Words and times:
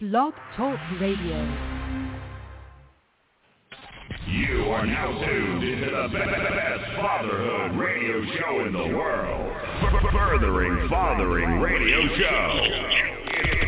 Blog 0.00 0.32
Talk 0.56 0.78
Radio. 1.00 1.38
You 4.28 4.64
are 4.70 4.86
now 4.86 5.10
tuned 5.26 5.64
into 5.64 5.86
the 5.86 6.08
best 6.12 6.84
fatherhood 7.00 7.76
radio 7.76 8.22
show 8.38 8.64
in 8.66 8.72
the 8.72 8.96
world. 8.96 9.56
Furthering 10.12 10.88
Fathering 10.88 11.58
Radio 11.60 12.06
Show. 12.16 12.60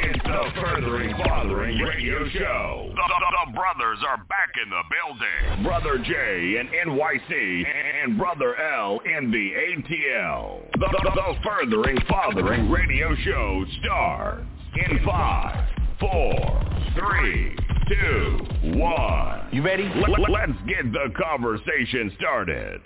It's 0.07 0.23
the 0.23 0.61
Furthering 0.63 1.17
Fathering 1.25 1.79
Radio 1.79 2.29
Show. 2.29 2.93
The, 2.95 2.95
the- 2.95 3.37
the 3.47 3.53
brothers 3.53 3.99
are 4.07 4.19
back 4.29 4.53
in 4.63 4.71
the 4.71 4.83
building. 4.87 5.65
Brother 5.65 5.99
J 5.99 6.61
in 6.61 6.69
NYC 6.69 7.65
and 8.05 8.17
Brother 8.19 8.55
L 8.57 9.01
in 9.05 9.31
the 9.33 9.51
ATL. 9.53 10.71
The, 10.75 10.79
the, 10.79 11.11
the 11.11 11.35
Furthering 11.43 11.99
Fathering 12.09 12.71
Radio 12.71 13.15
Show 13.25 13.65
starts 13.81 14.45
in 14.89 15.05
five, 15.05 15.67
four, 16.01 16.63
three, 16.95 17.55
two, 17.89 18.39
one. 18.79 19.49
You 19.53 19.63
ready? 19.63 19.85
Let, 19.85 20.31
let's 20.31 20.59
get 20.67 20.91
the 20.93 21.13
conversation 21.23 22.11
started. 22.19 22.81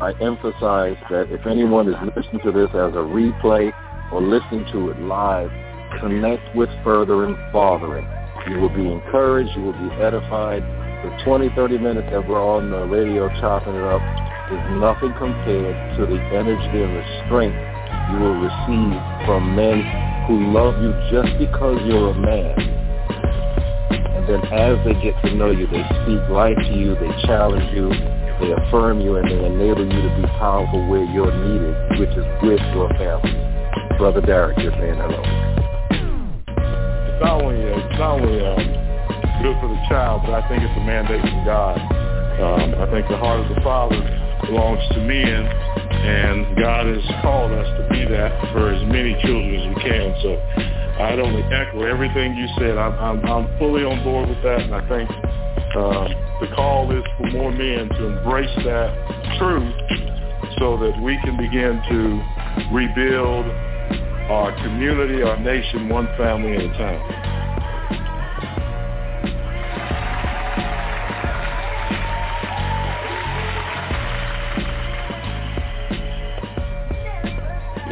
I 0.00 0.12
emphasize 0.20 0.96
that 1.10 1.30
if 1.30 1.46
anyone 1.46 1.88
is 1.88 1.94
listening 2.16 2.42
to 2.44 2.52
this 2.52 2.68
as 2.70 2.94
a 2.94 3.04
replay 3.04 3.72
or 4.10 4.22
listening 4.22 4.64
to 4.72 4.90
it 4.90 5.00
live, 5.00 5.50
connect 6.00 6.56
with 6.56 6.68
Furthering 6.82 7.36
Fathering. 7.52 8.08
You 8.48 8.58
will 8.60 8.74
be 8.74 8.90
encouraged. 8.90 9.50
You 9.56 9.62
will 9.62 9.72
be 9.72 9.94
edified. 10.02 10.62
The 11.04 11.24
20, 11.24 11.50
30 11.54 11.78
minutes 11.78 12.08
that 12.10 12.26
we're 12.26 12.42
on 12.42 12.70
the 12.70 12.84
radio 12.86 13.28
chopping 13.40 13.74
it 13.74 13.84
up 13.84 14.00
is 14.50 14.80
nothing 14.80 15.12
compared 15.18 15.98
to 15.98 16.06
the 16.06 16.20
energy 16.32 16.82
and 16.82 16.96
the 16.96 17.04
strength 17.26 17.56
you 18.10 18.18
will 18.18 18.40
receive 18.40 19.00
from 19.26 19.54
men 19.54 20.13
who 20.26 20.52
love 20.52 20.80
you 20.80 20.92
just 21.12 21.36
because 21.38 21.80
you're 21.84 22.10
a 22.10 22.14
man. 22.14 22.56
And 24.16 24.24
then 24.28 24.40
as 24.52 24.80
they 24.84 24.94
get 25.04 25.12
to 25.22 25.34
know 25.34 25.50
you, 25.50 25.66
they 25.66 25.84
speak 26.02 26.22
life 26.32 26.56
to 26.56 26.72
you, 26.72 26.94
they 26.96 27.12
challenge 27.28 27.68
you, 27.76 27.92
they 28.40 28.52
affirm 28.56 29.00
you, 29.00 29.16
and 29.16 29.28
they 29.28 29.44
enable 29.44 29.84
you 29.84 30.00
to 30.00 30.12
be 30.16 30.26
powerful 30.40 30.80
where 30.88 31.04
you're 31.04 31.28
needed, 31.28 32.00
which 32.00 32.14
is 32.16 32.24
with 32.42 32.62
your 32.72 32.88
family. 32.96 33.36
Brother 33.98 34.20
Derek, 34.20 34.58
you're 34.58 34.72
saying 34.72 34.96
hello. 34.96 35.20
it's 35.92 37.20
not 37.22 37.42
only 37.42 37.60
uh, 37.60 37.78
it's 37.78 37.98
not 37.98 38.18
only 38.18 38.40
um, 38.40 38.64
good 39.44 39.56
for 39.60 39.68
the 39.68 39.80
child, 39.88 40.22
but 40.24 40.34
I 40.34 40.42
think 40.48 40.64
it's 40.64 40.72
a 40.72 40.84
mandate 40.84 41.20
from 41.20 41.44
God. 41.44 41.76
Um, 42.40 42.74
I 42.80 42.90
think 42.90 43.06
the 43.08 43.16
heart 43.16 43.38
of 43.38 43.54
the 43.54 43.60
Father 43.60 44.00
belongs 44.46 44.82
to 44.96 44.98
men, 44.98 45.46
and 46.04 46.56
God 46.56 46.86
has 46.86 47.00
called 47.22 47.52
us 47.52 47.66
to 47.80 47.88
be 47.88 48.04
that 48.04 48.52
for 48.52 48.68
as 48.68 48.82
many 48.92 49.16
children 49.24 49.56
as 49.56 49.64
we 49.74 49.82
can. 49.82 50.14
So 50.20 50.36
I'd 51.00 51.18
only 51.18 51.42
echo 51.48 51.82
everything 51.82 52.36
you 52.36 52.46
said. 52.58 52.76
I'm, 52.76 52.92
I'm, 53.00 53.24
I'm 53.24 53.58
fully 53.58 53.84
on 53.84 54.04
board 54.04 54.28
with 54.28 54.42
that, 54.42 54.60
and 54.60 54.74
I 54.74 54.84
think 54.86 55.08
uh, 55.08 56.08
the 56.44 56.54
call 56.54 56.92
is 56.92 57.02
for 57.16 57.26
more 57.32 57.50
men 57.50 57.88
to 57.88 58.04
embrace 58.18 58.54
that 58.64 58.92
truth 59.38 59.74
so 60.58 60.76
that 60.76 61.00
we 61.02 61.18
can 61.24 61.36
begin 61.36 61.80
to 61.88 62.68
rebuild 62.70 63.46
our 64.30 64.52
community, 64.62 65.22
our 65.22 65.40
nation, 65.40 65.88
one 65.88 66.06
family 66.16 66.54
at 66.54 66.62
a 66.62 66.72
time. 66.78 67.23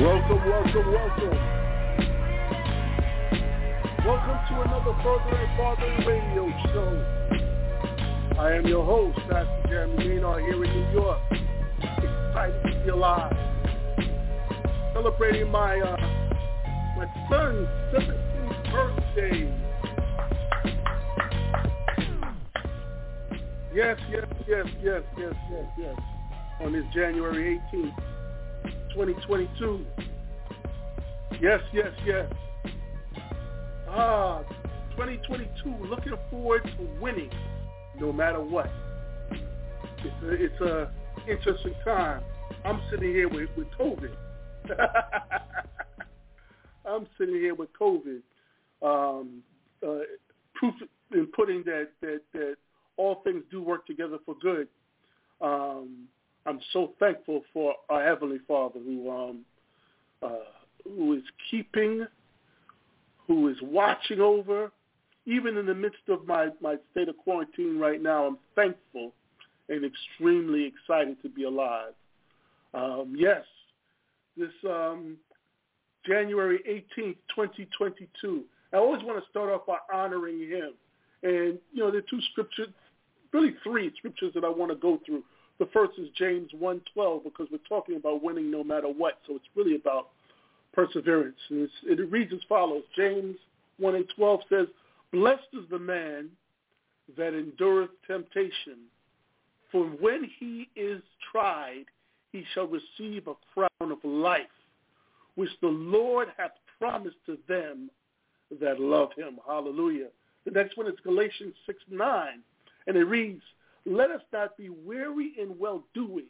Welcome, 0.02 0.44
welcome, 0.50 0.92
welcome. 0.92 1.38
Welcome 4.04 4.38
to 4.48 4.62
another 4.62 4.94
Furthering 5.00 5.56
Fathering 5.56 6.04
radio 6.04 6.50
show. 6.72 8.36
I 8.36 8.54
am 8.54 8.66
your 8.66 8.84
host, 8.84 9.16
Pastor 9.30 9.62
Jeremy 9.68 10.08
Maynard 10.08 10.42
here 10.42 10.64
in 10.64 10.70
New 10.72 10.92
York. 10.92 11.20
Excited 11.30 12.62
to 12.64 12.82
be 12.82 12.90
alive. 12.90 13.32
Celebrating 14.92 15.48
my 15.52 15.78
uh, 15.78 15.96
my 16.96 17.06
son's 17.30 17.68
17th 17.94 18.72
birthday. 18.72 19.54
Yes, 23.72 23.98
yes, 24.10 24.26
yes, 24.48 24.66
yes, 24.82 25.02
yes, 25.16 25.34
yes, 25.48 25.64
yes. 25.78 25.96
On 26.60 26.72
this 26.72 26.82
January 26.92 27.60
18th. 27.72 28.11
2022. 28.94 29.84
Yes, 31.40 31.60
yes, 31.72 31.92
yes. 32.04 32.32
Ah, 33.88 34.42
2022. 34.92 35.86
Looking 35.86 36.14
forward 36.30 36.62
to 36.64 37.00
winning, 37.00 37.30
no 37.98 38.12
matter 38.12 38.40
what. 38.40 38.70
It's 39.30 40.22
a, 40.24 40.30
it's 40.32 40.60
a 40.60 40.90
interesting 41.28 41.74
time. 41.84 42.22
I'm 42.64 42.80
sitting 42.90 43.10
here 43.10 43.28
with, 43.28 43.48
with 43.56 43.68
COVID. 43.78 44.14
I'm 46.84 47.06
sitting 47.18 47.36
here 47.36 47.54
with 47.54 47.70
COVID. 47.80 48.20
Um, 48.82 49.42
uh, 49.86 50.00
proof 50.54 50.74
in 51.12 51.26
putting 51.34 51.62
that, 51.64 51.88
that 52.00 52.20
that 52.32 52.56
all 52.96 53.20
things 53.24 53.42
do 53.50 53.62
work 53.62 53.86
together 53.86 54.18
for 54.24 54.34
good. 54.40 54.68
Um, 55.40 56.06
I'm 56.46 56.60
so 56.72 56.92
thankful 56.98 57.42
for 57.52 57.74
our 57.88 58.02
Heavenly 58.04 58.38
Father 58.48 58.80
who 58.80 59.10
um, 59.10 59.44
uh, 60.22 60.30
who 60.84 61.14
is 61.14 61.22
keeping, 61.50 62.06
who 63.26 63.48
is 63.48 63.56
watching 63.62 64.20
over. 64.20 64.70
Even 65.24 65.56
in 65.56 65.66
the 65.66 65.74
midst 65.74 66.08
of 66.08 66.26
my, 66.26 66.48
my 66.60 66.74
state 66.90 67.08
of 67.08 67.16
quarantine 67.16 67.78
right 67.78 68.02
now, 68.02 68.26
I'm 68.26 68.38
thankful 68.56 69.12
and 69.68 69.84
extremely 69.84 70.64
excited 70.64 71.16
to 71.22 71.28
be 71.28 71.44
alive. 71.44 71.92
Um, 72.74 73.14
yes, 73.16 73.44
this 74.36 74.50
um, 74.68 75.16
January 76.04 76.58
18th, 76.68 77.16
2022. 77.34 78.42
I 78.72 78.76
always 78.78 79.02
want 79.04 79.22
to 79.22 79.30
start 79.30 79.50
off 79.50 79.66
by 79.66 79.76
honoring 79.92 80.40
him. 80.40 80.72
And, 81.22 81.58
you 81.72 81.84
know, 81.84 81.90
there 81.90 82.00
are 82.00 82.10
two 82.10 82.20
scriptures, 82.32 82.68
really 83.32 83.54
three 83.62 83.92
scriptures 83.98 84.32
that 84.34 84.44
I 84.44 84.48
want 84.48 84.72
to 84.72 84.76
go 84.76 84.98
through. 85.06 85.22
The 85.58 85.66
first 85.72 85.92
is 85.98 86.08
James 86.16 86.50
1.12 86.60 87.24
because 87.24 87.46
we're 87.50 87.58
talking 87.68 87.96
about 87.96 88.22
winning 88.22 88.50
no 88.50 88.64
matter 88.64 88.88
what. 88.88 89.18
So 89.26 89.36
it's 89.36 89.44
really 89.54 89.76
about 89.76 90.08
perseverance. 90.72 91.36
And 91.50 91.68
it 91.86 92.10
reads 92.10 92.32
as 92.32 92.40
follows. 92.48 92.82
James 92.96 93.36
1 93.78 93.94
and 93.94 94.04
12 94.16 94.40
says, 94.48 94.66
Blessed 95.12 95.42
is 95.52 95.68
the 95.70 95.78
man 95.78 96.30
that 97.16 97.34
endureth 97.34 97.90
temptation, 98.06 98.88
for 99.70 99.84
when 99.84 100.28
he 100.38 100.68
is 100.74 101.02
tried, 101.30 101.84
he 102.32 102.44
shall 102.54 102.66
receive 102.66 103.26
a 103.28 103.34
crown 103.52 103.92
of 103.92 103.98
life, 104.04 104.42
which 105.34 105.50
the 105.60 105.68
Lord 105.68 106.28
hath 106.36 106.52
promised 106.78 107.16
to 107.26 107.38
them 107.48 107.90
that 108.60 108.80
love 108.80 109.10
him. 109.16 109.38
Hallelujah. 109.46 110.08
The 110.44 110.50
next 110.50 110.76
one 110.76 110.86
is 110.86 110.94
Galatians 111.04 111.54
6, 111.66 111.78
9. 111.90 112.26
And 112.86 112.96
it 112.96 113.04
reads, 113.04 113.42
let 113.84 114.10
us 114.10 114.22
not 114.32 114.56
be 114.56 114.68
weary 114.68 115.32
in 115.38 115.58
well-doing, 115.58 116.26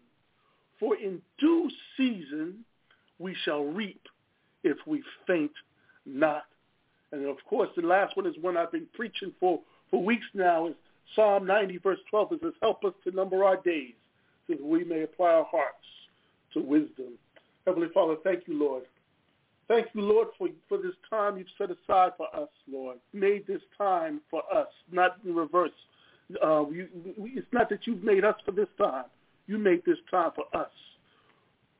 for 0.78 0.96
in 0.96 1.20
due 1.38 1.70
season 1.96 2.64
we 3.18 3.36
shall 3.44 3.64
reap 3.64 4.00
if 4.64 4.76
we 4.86 5.02
faint 5.26 5.52
not. 6.06 6.44
And 7.12 7.26
of 7.26 7.36
course, 7.48 7.68
the 7.76 7.82
last 7.82 8.16
one 8.16 8.26
is 8.26 8.34
one 8.40 8.56
I've 8.56 8.72
been 8.72 8.88
preaching 8.94 9.32
for, 9.38 9.60
for 9.90 10.02
weeks 10.02 10.26
now, 10.34 10.68
is 10.68 10.74
Psalm 11.14 11.46
90, 11.46 11.78
verse 11.78 11.98
12. 12.10 12.32
It 12.32 12.40
says, 12.42 12.52
help 12.62 12.84
us 12.84 12.94
to 13.04 13.10
number 13.10 13.44
our 13.44 13.58
days, 13.58 13.92
so 14.46 14.54
that 14.54 14.64
we 14.64 14.82
may 14.84 15.02
apply 15.02 15.30
our 15.30 15.44
hearts 15.44 15.76
to 16.54 16.60
wisdom. 16.60 17.18
Heavenly 17.66 17.88
Father, 17.92 18.16
thank 18.24 18.48
you, 18.48 18.58
Lord. 18.58 18.84
Thank 19.68 19.88
you, 19.94 20.02
Lord, 20.02 20.28
for, 20.36 20.48
for 20.68 20.78
this 20.78 20.94
time 21.08 21.38
you've 21.38 21.46
set 21.56 21.70
aside 21.70 22.12
for 22.16 22.26
us, 22.34 22.48
Lord. 22.70 22.98
Made 23.12 23.46
this 23.46 23.62
time 23.78 24.20
for 24.30 24.42
us, 24.52 24.68
not 24.90 25.18
in 25.24 25.34
reverse. 25.34 25.70
Uh, 26.42 26.68
you, 26.70 26.88
it's 27.18 27.46
not 27.52 27.68
that 27.70 27.86
you've 27.86 28.04
made 28.04 28.24
us 28.24 28.36
for 28.44 28.52
this 28.52 28.68
time. 28.78 29.04
You 29.46 29.58
made 29.58 29.82
this 29.84 29.98
time 30.10 30.30
for 30.34 30.44
us. 30.58 30.70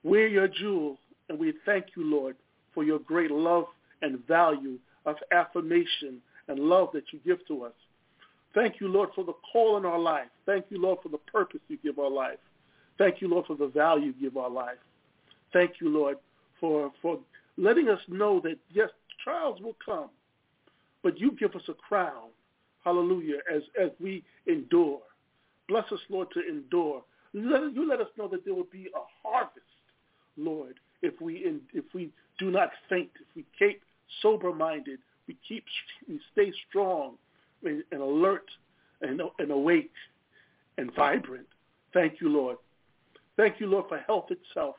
We're 0.02 0.26
your 0.26 0.49
jewel, 0.49 0.99
and 1.28 1.38
we 1.38 1.54
thank 1.64 1.87
you, 1.96 2.04
Lord, 2.04 2.37
for 2.75 2.82
your 2.82 2.99
great 2.99 3.31
love 3.31 3.66
and 4.02 4.26
value 4.26 4.78
of 5.06 5.16
affirmation 5.32 6.20
and 6.49 6.58
love 6.58 6.88
that 6.93 7.04
you 7.12 7.20
give 7.25 7.46
to 7.49 7.64
us. 7.64 7.72
Thank 8.54 8.81
you, 8.81 8.88
Lord, 8.88 9.10
for 9.14 9.25
the 9.25 9.34
call 9.52 9.76
in 9.76 9.87
our 9.87 9.99
life. 9.99 10.28
Thank 10.44 10.66
you, 10.70 10.81
Lord, 10.81 10.99
for 11.02 11.08
the 11.08 11.19
purpose 11.19 11.60
you 11.69 11.78
give 11.82 11.99
our 11.99 12.10
life. 12.10 12.38
Thank 12.99 13.20
you, 13.20 13.28
Lord, 13.28 13.46
for 13.46 13.56
the 13.56 13.69
value 13.69 14.06
you 14.06 14.31
give 14.31 14.37
our 14.37 14.50
life. 14.50 14.76
Thank 15.52 15.81
you, 15.81 15.88
Lord, 15.88 16.16
for, 16.60 16.93
for 17.00 17.19
letting 17.56 17.88
us 17.88 18.00
know 18.08 18.40
that, 18.40 18.58
yes, 18.70 18.90
trials 19.22 19.60
will 19.60 19.76
come, 19.84 20.10
but 21.02 21.19
you 21.19 21.32
give 21.32 21.54
us 21.54 21.62
a 21.69 21.75
crown 21.75 22.28
hallelujah, 22.84 23.38
as, 23.52 23.62
as 23.81 23.90
we 24.00 24.23
endure. 24.46 25.00
Bless 25.69 25.84
us, 25.93 26.00
Lord, 26.08 26.29
to 26.34 26.40
endure. 26.49 27.02
Let, 27.34 27.75
you 27.75 27.88
let 27.88 28.00
us 28.00 28.08
know 28.19 28.29
that 28.29 28.44
there 28.44 28.55
will 28.55 28.69
be 28.70 28.88
a 28.94 29.29
harvest, 29.29 29.61
Lord, 30.37 30.75
if 31.02 31.20
we, 31.20 31.44
in, 31.46 31.61
if 31.73 31.84
we 31.94 32.11
do 32.38 32.50
not 32.50 32.70
faint, 32.88 33.11
if 33.20 33.37
we 33.37 33.44
keep 33.58 33.81
sober-minded 34.20 34.99
we 35.29 35.37
keep, 35.49 35.64
we 36.08 36.20
stay 36.32 36.52
strong 36.69 37.14
and, 37.64 37.82
and 37.93 38.00
alert 38.00 38.46
and, 39.00 39.20
and 39.38 39.50
awake 39.50 39.93
and 40.78 40.94
vibrant. 40.94 41.46
Thank 41.93 42.20
you, 42.20 42.28
Lord. 42.28 42.56
Thank 43.37 43.61
you, 43.61 43.67
Lord, 43.67 43.87
for 43.88 43.99
health 43.99 44.26
itself. 44.31 44.76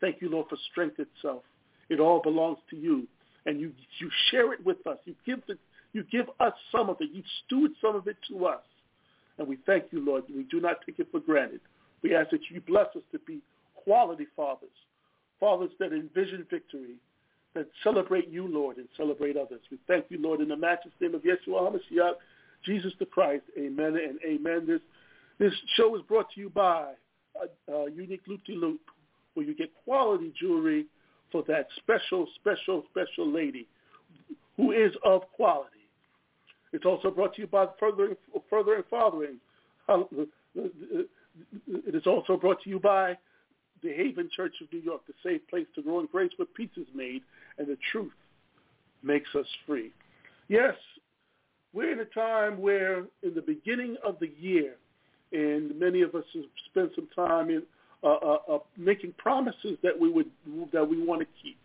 Thank 0.00 0.20
you, 0.20 0.28
Lord, 0.28 0.46
for 0.48 0.58
strength 0.70 0.98
itself. 0.98 1.42
It 1.88 2.00
all 2.00 2.20
belongs 2.20 2.58
to 2.70 2.76
you, 2.76 3.06
and 3.46 3.60
you 3.60 3.72
you 3.98 4.10
share 4.30 4.52
it 4.52 4.64
with 4.64 4.84
us. 4.86 4.98
You 5.04 5.14
give 5.24 5.40
the, 5.46 5.56
you 5.96 6.04
give 6.12 6.26
us 6.40 6.52
some 6.70 6.90
of 6.90 6.98
it. 7.00 7.08
You 7.10 7.22
steward 7.46 7.70
some 7.80 7.96
of 7.96 8.06
it 8.06 8.16
to 8.28 8.44
us, 8.44 8.60
and 9.38 9.48
we 9.48 9.56
thank 9.64 9.84
you, 9.90 10.04
Lord. 10.04 10.24
We 10.28 10.44
do 10.44 10.60
not 10.60 10.76
take 10.84 10.98
it 10.98 11.08
for 11.10 11.20
granted. 11.20 11.60
We 12.02 12.14
ask 12.14 12.30
that 12.30 12.40
you 12.50 12.60
bless 12.60 12.88
us 12.94 13.02
to 13.12 13.18
be 13.20 13.40
quality 13.74 14.26
fathers, 14.36 14.68
fathers 15.40 15.70
that 15.80 15.92
envision 15.92 16.46
victory, 16.50 16.96
that 17.54 17.66
celebrate 17.82 18.28
you, 18.28 18.46
Lord, 18.46 18.76
and 18.76 18.86
celebrate 18.94 19.38
others. 19.38 19.60
We 19.70 19.78
thank 19.88 20.04
you, 20.10 20.20
Lord, 20.20 20.42
in 20.42 20.48
the 20.48 20.56
matchless 20.56 20.92
name 21.00 21.14
of 21.14 21.22
Yeshua 21.22 21.72
HaMashiach, 21.72 22.12
Jesus 22.66 22.92
the 22.98 23.06
Christ. 23.06 23.44
Amen 23.58 23.96
and 23.96 24.18
amen. 24.22 24.66
This 24.66 24.80
this 25.38 25.52
show 25.76 25.96
is 25.96 26.02
brought 26.02 26.30
to 26.34 26.40
you 26.40 26.50
by 26.50 26.92
uh, 27.72 27.86
Unique 27.86 28.22
Loop 28.26 28.44
de 28.44 28.54
Loop, 28.54 28.80
where 29.32 29.46
you 29.46 29.54
get 29.54 29.70
quality 29.84 30.32
jewelry 30.38 30.86
for 31.32 31.42
that 31.48 31.68
special, 31.78 32.26
special, 32.40 32.84
special 32.90 33.30
lady 33.30 33.66
who 34.56 34.72
is 34.72 34.92
of 35.04 35.22
quality. 35.32 35.75
It's 36.76 36.84
also 36.84 37.10
brought 37.10 37.34
to 37.36 37.40
you 37.40 37.46
by 37.46 37.66
Further, 37.80 38.14
Furthering 38.50 38.82
Fathering. 38.90 39.38
It 40.54 41.08
is 41.94 42.06
also 42.06 42.36
brought 42.36 42.62
to 42.64 42.68
you 42.68 42.78
by 42.78 43.16
the 43.82 43.94
Haven 43.94 44.28
Church 44.36 44.52
of 44.60 44.70
New 44.70 44.80
York, 44.80 45.00
the 45.06 45.14
safe 45.22 45.40
place 45.48 45.66
to 45.74 45.82
grow 45.82 46.00
in 46.00 46.06
grace 46.12 46.32
where 46.36 46.46
peace 46.54 46.76
is 46.76 46.86
made 46.94 47.22
and 47.56 47.66
the 47.66 47.78
truth 47.90 48.12
makes 49.02 49.34
us 49.34 49.46
free. 49.66 49.90
Yes, 50.48 50.74
we're 51.72 51.92
in 51.92 52.00
a 52.00 52.04
time 52.04 52.60
where 52.60 53.06
in 53.22 53.34
the 53.34 53.40
beginning 53.40 53.96
of 54.04 54.18
the 54.20 54.30
year, 54.38 54.74
and 55.32 55.78
many 55.80 56.02
of 56.02 56.14
us 56.14 56.24
have 56.34 56.44
spent 56.70 56.90
some 56.94 57.08
time 57.16 57.48
in 57.48 57.62
uh, 58.04 58.08
uh, 58.08 58.38
uh, 58.52 58.58
making 58.76 59.14
promises 59.16 59.78
that 59.82 59.98
we 59.98 60.10
would 60.10 60.30
that 60.74 60.86
we 60.86 61.02
want 61.02 61.22
to 61.22 61.26
keep. 61.42 61.58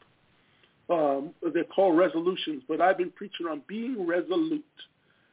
Um, 0.90 1.32
they're 1.54 1.66
called 1.66 1.98
resolutions, 1.98 2.64
but 2.68 2.80
I've 2.80 2.98
been 2.98 3.12
preaching 3.12 3.48
on 3.48 3.62
being 3.68 4.08
resolute, 4.08 4.64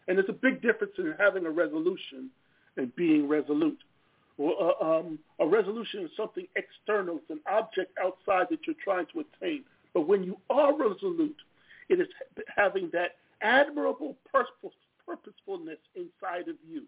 and 0.08 0.18
there's 0.18 0.28
a 0.28 0.32
big 0.32 0.62
difference 0.62 0.94
in 0.98 1.14
having 1.18 1.46
a 1.46 1.50
resolution 1.50 2.30
and 2.76 2.94
being 2.96 3.28
resolute. 3.28 3.78
Well, 4.36 4.76
uh, 4.80 4.84
um, 4.84 5.18
a 5.38 5.46
resolution 5.46 6.04
is 6.04 6.10
something 6.16 6.46
external; 6.56 7.18
it's 7.18 7.30
an 7.30 7.40
object 7.50 7.96
outside 8.02 8.46
that 8.50 8.60
you're 8.66 8.76
trying 8.82 9.06
to 9.12 9.20
attain. 9.20 9.64
But 9.94 10.08
when 10.08 10.24
you 10.24 10.36
are 10.50 10.76
resolute, 10.76 11.36
it 11.88 12.00
is 12.00 12.08
having 12.56 12.90
that 12.92 13.16
admirable 13.40 14.16
purposefulness 14.32 15.78
inside 15.94 16.48
of 16.48 16.56
you 16.68 16.82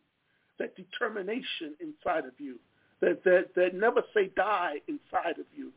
that 0.61 0.77
determination 0.77 1.75
inside 1.81 2.27
of 2.27 2.33
you, 2.39 2.57
that 3.01 3.25
that 3.25 3.47
that 3.57 3.75
never 3.75 4.03
say 4.15 4.31
die 4.37 4.75
inside 4.87 5.39
of 5.41 5.47
you, 5.57 5.73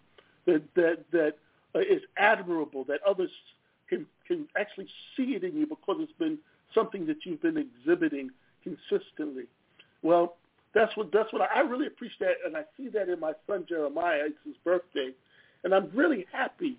that 0.46 0.62
that 0.76 0.98
that 1.12 1.34
uh, 1.74 1.80
is 1.80 2.02
admirable, 2.18 2.84
that 2.84 3.00
others 3.08 3.32
can 3.90 4.06
can 4.28 4.48
actually 4.60 4.88
see 5.18 5.36
it 5.36 5.44
in 5.44 5.58
you 5.58 5.66
because 5.66 5.98
it's 6.00 6.12
been 6.20 6.38
something 6.74 7.06
that 7.08 7.18
you've 7.26 7.42
been 7.42 7.58
exhibiting 7.58 8.30
consistently. 8.64 9.46
Well, 10.02 10.36
that's 10.74 10.96
what 10.98 11.12
that's 11.12 11.32
what 11.32 11.42
I, 11.42 11.60
I 11.60 11.60
really 11.62 11.88
appreciate, 11.88 12.38
and 12.46 12.58
I 12.58 12.64
see 12.78 12.90
that 12.90 13.10
in 13.10 13.20
my 13.20 13.34
son 13.48 13.66
Jeremiah. 13.68 14.26
It's 14.26 14.36
his 14.46 14.56
birthday, 14.64 15.12
and 15.64 15.74
I'm 15.74 15.90
really 15.94 16.26
happy 16.32 16.78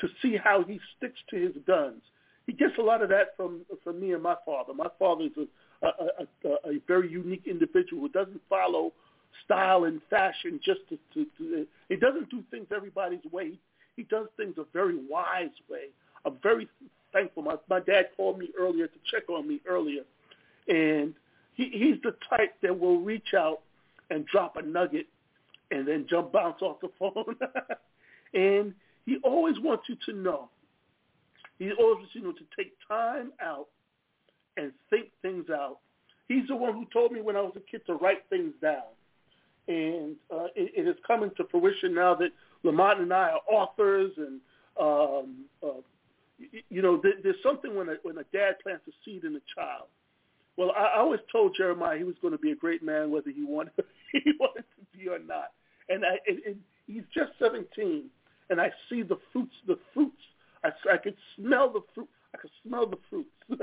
to 0.00 0.08
see 0.20 0.36
how 0.36 0.64
he 0.64 0.80
sticks 0.96 1.18
to 1.30 1.36
his 1.36 1.54
guns. 1.66 2.02
He 2.46 2.52
gets 2.52 2.74
a 2.78 2.82
lot 2.82 3.02
of 3.02 3.08
that 3.08 3.36
from 3.36 3.62
from 3.82 4.00
me 4.00 4.12
and 4.12 4.22
my 4.22 4.36
father. 4.44 4.74
My 4.74 4.88
father 4.98 5.24
is 5.24 5.32
a 5.36 5.46
a, 5.86 6.48
a, 6.48 6.70
a 6.76 6.80
very 6.86 7.10
unique 7.10 7.44
individual 7.46 8.02
who 8.02 8.08
doesn't 8.08 8.40
follow 8.48 8.92
style 9.44 9.84
and 9.84 10.00
fashion 10.08 10.60
just 10.64 10.80
to, 10.88 10.98
to, 11.12 11.26
to 11.38 11.66
he 11.88 11.96
doesn't 11.96 12.30
do 12.30 12.42
things 12.50 12.66
everybody's 12.74 13.24
way. 13.32 13.58
He 13.96 14.04
does 14.04 14.26
things 14.36 14.54
a 14.58 14.64
very 14.72 14.98
wise 15.08 15.54
way. 15.68 15.88
I'm 16.24 16.38
very 16.42 16.68
thankful. 17.14 17.42
My 17.42 17.56
my 17.68 17.80
dad 17.80 18.08
called 18.16 18.38
me 18.38 18.50
earlier 18.58 18.86
to 18.86 18.98
check 19.10 19.30
on 19.30 19.48
me 19.48 19.60
earlier, 19.66 20.02
and 20.68 21.14
he, 21.54 21.70
he's 21.70 22.02
the 22.02 22.14
type 22.28 22.54
that 22.62 22.78
will 22.78 23.00
reach 23.00 23.32
out 23.34 23.60
and 24.10 24.26
drop 24.26 24.56
a 24.56 24.62
nugget 24.62 25.06
and 25.70 25.88
then 25.88 26.06
jump 26.10 26.32
bounce 26.32 26.60
off 26.60 26.80
the 26.80 26.90
phone. 26.98 27.36
and 28.34 28.74
he 29.06 29.16
always 29.22 29.58
wants 29.60 29.84
you 29.88 29.96
to 30.06 30.12
know. 30.12 30.50
He 31.58 31.72
always 31.72 31.98
wants 31.98 32.14
you 32.14 32.22
know 32.22 32.32
to 32.32 32.44
take 32.56 32.72
time 32.86 33.32
out 33.40 33.68
and 34.56 34.72
think 34.90 35.06
things 35.22 35.46
out. 35.50 35.78
He's 36.28 36.46
the 36.48 36.56
one 36.56 36.74
who 36.74 36.86
told 36.92 37.12
me 37.12 37.20
when 37.20 37.36
I 37.36 37.40
was 37.40 37.52
a 37.56 37.60
kid 37.60 37.82
to 37.86 37.94
write 37.94 38.24
things 38.30 38.54
down. 38.60 38.82
And 39.68 40.16
uh, 40.30 40.46
it, 40.54 40.72
it 40.76 40.88
is 40.88 40.96
coming 41.06 41.30
to 41.36 41.44
fruition 41.50 41.94
now 41.94 42.14
that 42.16 42.30
Lamont 42.62 43.00
and 43.00 43.12
I 43.12 43.30
are 43.30 43.40
authors 43.50 44.12
and, 44.16 44.40
um, 44.80 45.44
uh, 45.62 45.80
you, 46.68 46.82
know, 46.82 47.00
there, 47.02 47.14
there's 47.22 47.42
something 47.42 47.74
when 47.74 47.88
a, 47.88 47.94
when 48.02 48.18
a 48.18 48.24
dad 48.32 48.56
plants 48.62 48.84
a 48.88 48.92
seed 49.04 49.24
in 49.24 49.36
a 49.36 49.40
child. 49.54 49.86
Well, 50.56 50.72
I, 50.76 50.96
I 50.96 50.98
always 50.98 51.20
told 51.32 51.56
Jeremiah 51.56 51.98
he 51.98 52.04
was 52.04 52.16
going 52.22 52.32
to 52.32 52.38
be 52.38 52.52
a 52.52 52.56
great 52.56 52.82
man 52.82 53.10
whether 53.10 53.30
he 53.30 53.44
wanted, 53.44 53.72
he 54.12 54.32
wanted 54.38 54.64
to 54.64 54.98
be 54.98 55.08
or 55.08 55.18
not. 55.18 55.52
And, 55.88 56.04
I, 56.04 56.18
and, 56.26 56.40
and 56.46 56.56
he's 56.86 57.02
just 57.14 57.32
17, 57.38 58.04
and 58.50 58.60
I 58.60 58.70
see 58.88 59.02
the 59.02 59.18
fruits, 59.32 59.54
the 59.66 59.78
fruits. 59.92 60.22
I, 60.64 60.70
I 60.92 60.96
could 60.96 61.16
smell 61.36 61.72
the 61.72 61.80
fruit. 61.94 62.08
I 62.34 62.38
could 62.38 62.50
smell 62.66 62.86
the 62.86 62.98
fruits. 63.10 63.30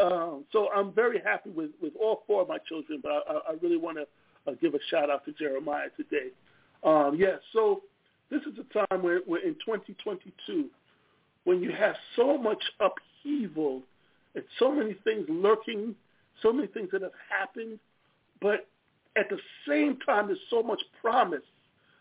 um, 0.00 0.44
so 0.52 0.68
I'm 0.74 0.92
very 0.92 1.20
happy 1.24 1.50
with, 1.50 1.70
with 1.80 1.92
all 2.00 2.22
four 2.26 2.42
of 2.42 2.48
my 2.48 2.58
children, 2.68 3.00
but 3.02 3.12
I, 3.12 3.50
I 3.50 3.54
really 3.62 3.76
want 3.76 3.98
to 3.98 4.06
uh, 4.50 4.54
give 4.60 4.74
a 4.74 4.78
shout 4.90 5.10
out 5.10 5.24
to 5.26 5.32
Jeremiah 5.32 5.88
today. 5.96 6.28
Um, 6.84 7.16
yeah, 7.18 7.36
so 7.52 7.82
this 8.30 8.42
is 8.42 8.58
a 8.58 8.86
time 8.86 9.02
where, 9.02 9.20
where 9.26 9.42
in 9.46 9.54
2022, 9.54 10.66
when 11.46 11.62
you 11.62 11.70
have 11.70 11.94
so 12.16 12.36
much 12.36 12.62
upheaval 12.80 13.80
and 14.34 14.44
so 14.58 14.72
many 14.72 14.94
things 15.04 15.24
lurking, 15.28 15.94
so 16.42 16.52
many 16.52 16.66
things 16.66 16.88
that 16.90 17.02
have 17.02 17.12
happened, 17.30 17.78
but 18.42 18.66
at 19.16 19.30
the 19.30 19.38
same 19.66 19.96
time, 20.04 20.26
there's 20.26 20.40
so 20.50 20.60
much 20.60 20.82
promise. 21.00 21.46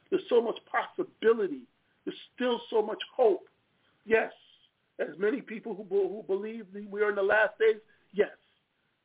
There's 0.09 0.23
so 0.29 0.41
much 0.41 0.57
possibility. 0.65 1.61
There's 2.05 2.17
still 2.35 2.59
so 2.71 2.81
much 2.81 2.97
hope. 3.15 3.47
Yes, 4.03 4.31
as 4.99 5.17
many 5.19 5.41
people 5.41 5.75
who, 5.75 5.85
who 5.89 6.23
believe 6.27 6.65
we 6.89 7.01
are 7.01 7.09
in 7.09 7.15
the 7.15 7.21
last 7.21 7.51
days, 7.59 7.77
yes, 8.13 8.29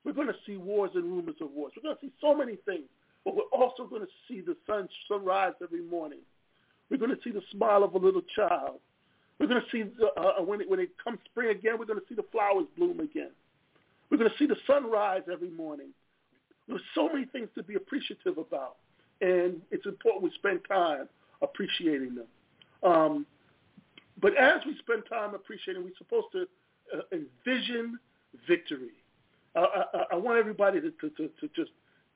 we're 0.05 0.15
going 0.15 0.29
to 0.29 0.35
see 0.47 0.57
wars 0.57 0.91
and 0.95 1.05
rumors 1.05 1.37
of 1.43 1.51
wars. 1.51 1.73
We're 1.77 1.83
going 1.83 1.97
to 1.97 2.07
see 2.07 2.13
so 2.19 2.35
many 2.35 2.57
things, 2.65 2.89
but 3.27 3.37
we're 3.37 3.43
also 3.53 3.87
going 3.87 4.03
to 4.03 4.09
see 4.27 4.41
the 4.41 4.57
sun 4.67 4.89
sunrise 5.07 5.53
every 5.63 5.83
morning. 5.83 6.21
We're 6.91 6.97
going 6.97 7.15
to 7.15 7.23
see 7.23 7.31
the 7.31 7.43
smile 7.53 7.85
of 7.85 7.95
a 7.95 7.99
little 7.99 8.23
child. 8.35 8.81
We're 9.41 9.47
going 9.47 9.63
to 9.63 9.71
see 9.73 9.91
uh, 10.03 10.21
uh, 10.21 10.43
when 10.43 10.61
it 10.61 10.69
when 10.69 10.81
it 10.81 10.91
comes 11.03 11.19
spring 11.25 11.49
again, 11.49 11.79
we're 11.79 11.87
going 11.87 11.99
to 11.99 12.05
see 12.09 12.15
the 12.15 12.27
flowers 12.31 12.67
bloom 12.77 13.01
again. 13.01 13.31
We're 14.11 14.19
going 14.19 14.31
to 14.31 14.37
see 14.37 14.47
the 14.47 14.57
sun 14.67 14.91
rise 14.91 15.23
every 15.33 15.51
morning. 15.51 15.89
There's 16.69 16.83
so 16.95 17.09
many 17.09 17.25
things 17.25 17.49
to 17.55 17.63
be 17.63 17.75
appreciative 17.75 18.37
about, 18.37 18.77
and 19.23 19.63
it's 19.71 19.87
important 19.87 20.25
we 20.25 20.31
spend 20.35 20.61
time 20.69 21.09
appreciating 21.41 22.17
them. 22.17 22.27
Um, 22.83 23.27
but 24.21 24.37
as 24.37 24.61
we 24.67 24.77
spend 24.79 25.05
time 25.09 25.35
appreciating, 25.35 25.83
we're 25.83 25.97
supposed 25.97 26.27
to 26.33 26.47
uh, 26.95 27.03
envision 27.13 27.99
victory. 28.47 28.93
Uh, 29.57 29.67
I, 29.95 30.03
I, 30.13 30.17
want 30.17 30.39
everybody 30.39 30.81
to, 30.81 30.91
to, 30.91 31.11
to, 31.17 31.29
to 31.41 31.49
just 31.57 31.71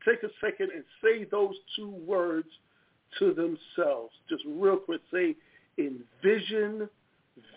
take 0.07 0.23
a 0.23 0.29
second 0.41 0.71
and 0.75 0.85
say 1.03 1.25
those 1.25 1.55
two 1.75 1.91
words 2.07 2.49
to 3.19 3.35
themselves. 3.35 4.13
Just 4.29 4.45
real 4.47 4.77
quick, 4.77 5.01
say 5.13 5.35
envision 5.79 6.89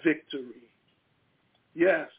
victory. 0.04 0.72
Yes. 1.74 2.10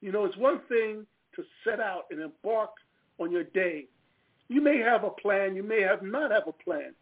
You 0.00 0.12
know, 0.12 0.24
it's 0.24 0.36
one 0.36 0.60
thing 0.68 1.06
to 1.34 1.42
set 1.64 1.80
out 1.80 2.04
and 2.10 2.20
embark 2.20 2.70
on 3.18 3.30
your 3.30 3.44
day. 3.44 3.86
You 4.48 4.60
may 4.60 4.78
have 4.78 5.04
a 5.04 5.10
plan, 5.10 5.56
you 5.56 5.62
may 5.62 5.82
have 5.82 6.02
not 6.02 6.30
have 6.30 6.44
a 6.46 6.52
plan. 6.52 6.94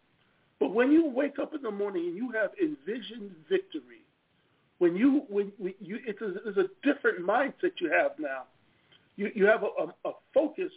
But 0.59 0.73
when 0.73 0.90
you 0.90 1.09
wake 1.09 1.38
up 1.38 1.54
in 1.54 1.62
the 1.62 1.71
morning 1.71 2.06
and 2.06 2.16
you 2.16 2.33
have 2.33 2.50
envisioned 2.61 3.30
victory, 3.49 4.02
when 4.78 4.97
you 4.97 5.23
when, 5.28 5.52
you 5.59 5.99
it's 6.06 6.21
a, 6.21 6.35
it's 6.47 6.59
a 6.59 6.68
different 6.83 7.26
mindset 7.26 7.73
you 7.78 7.90
have 7.90 8.12
now. 8.18 8.45
You 9.16 9.30
you 9.35 9.47
have 9.47 9.62
a, 9.62 9.66
a, 9.66 10.11
a 10.11 10.12
focus 10.35 10.73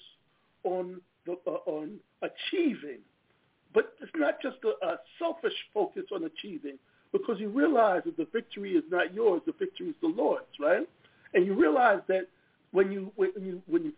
on 0.64 1.02
the 1.26 1.34
uh, 1.48 1.52
on 1.66 1.98
achieving, 2.22 3.00
but 3.74 3.94
it's 4.02 4.12
not 4.16 4.42
just 4.42 4.58
a, 4.64 4.86
a 4.86 4.98
selfish 5.18 5.54
focus 5.74 6.04
on 6.14 6.26
achieving 6.26 6.78
because 7.12 7.40
you 7.40 7.50
realize 7.50 8.02
that 8.06 8.18
the 8.18 8.28
victory 8.32 8.74
is 8.74 8.84
not 8.90 9.14
yours, 9.14 9.42
the 9.46 9.54
victory 9.58 9.88
is 9.88 9.96
the 10.02 10.08
Lord's, 10.08 10.46
right? 10.60 10.88
And 11.34 11.46
you 11.46 11.54
realize 11.54 12.02
that 12.08 12.28
when 12.72 12.92
you 12.92 13.12
when 13.16 13.32
you 13.42 13.62
when 13.68 13.84
you 13.84 13.94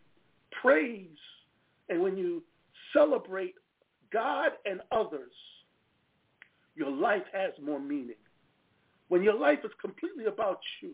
praise 0.61 1.07
and 1.89 2.01
when 2.01 2.17
you 2.17 2.41
celebrate 2.93 3.55
God 4.11 4.51
and 4.65 4.81
others, 4.91 5.31
your 6.75 6.91
life 6.91 7.23
has 7.33 7.51
more 7.63 7.79
meaning. 7.79 8.15
When 9.09 9.23
your 9.23 9.37
life 9.37 9.59
is 9.63 9.71
completely 9.81 10.25
about 10.25 10.59
you, 10.81 10.91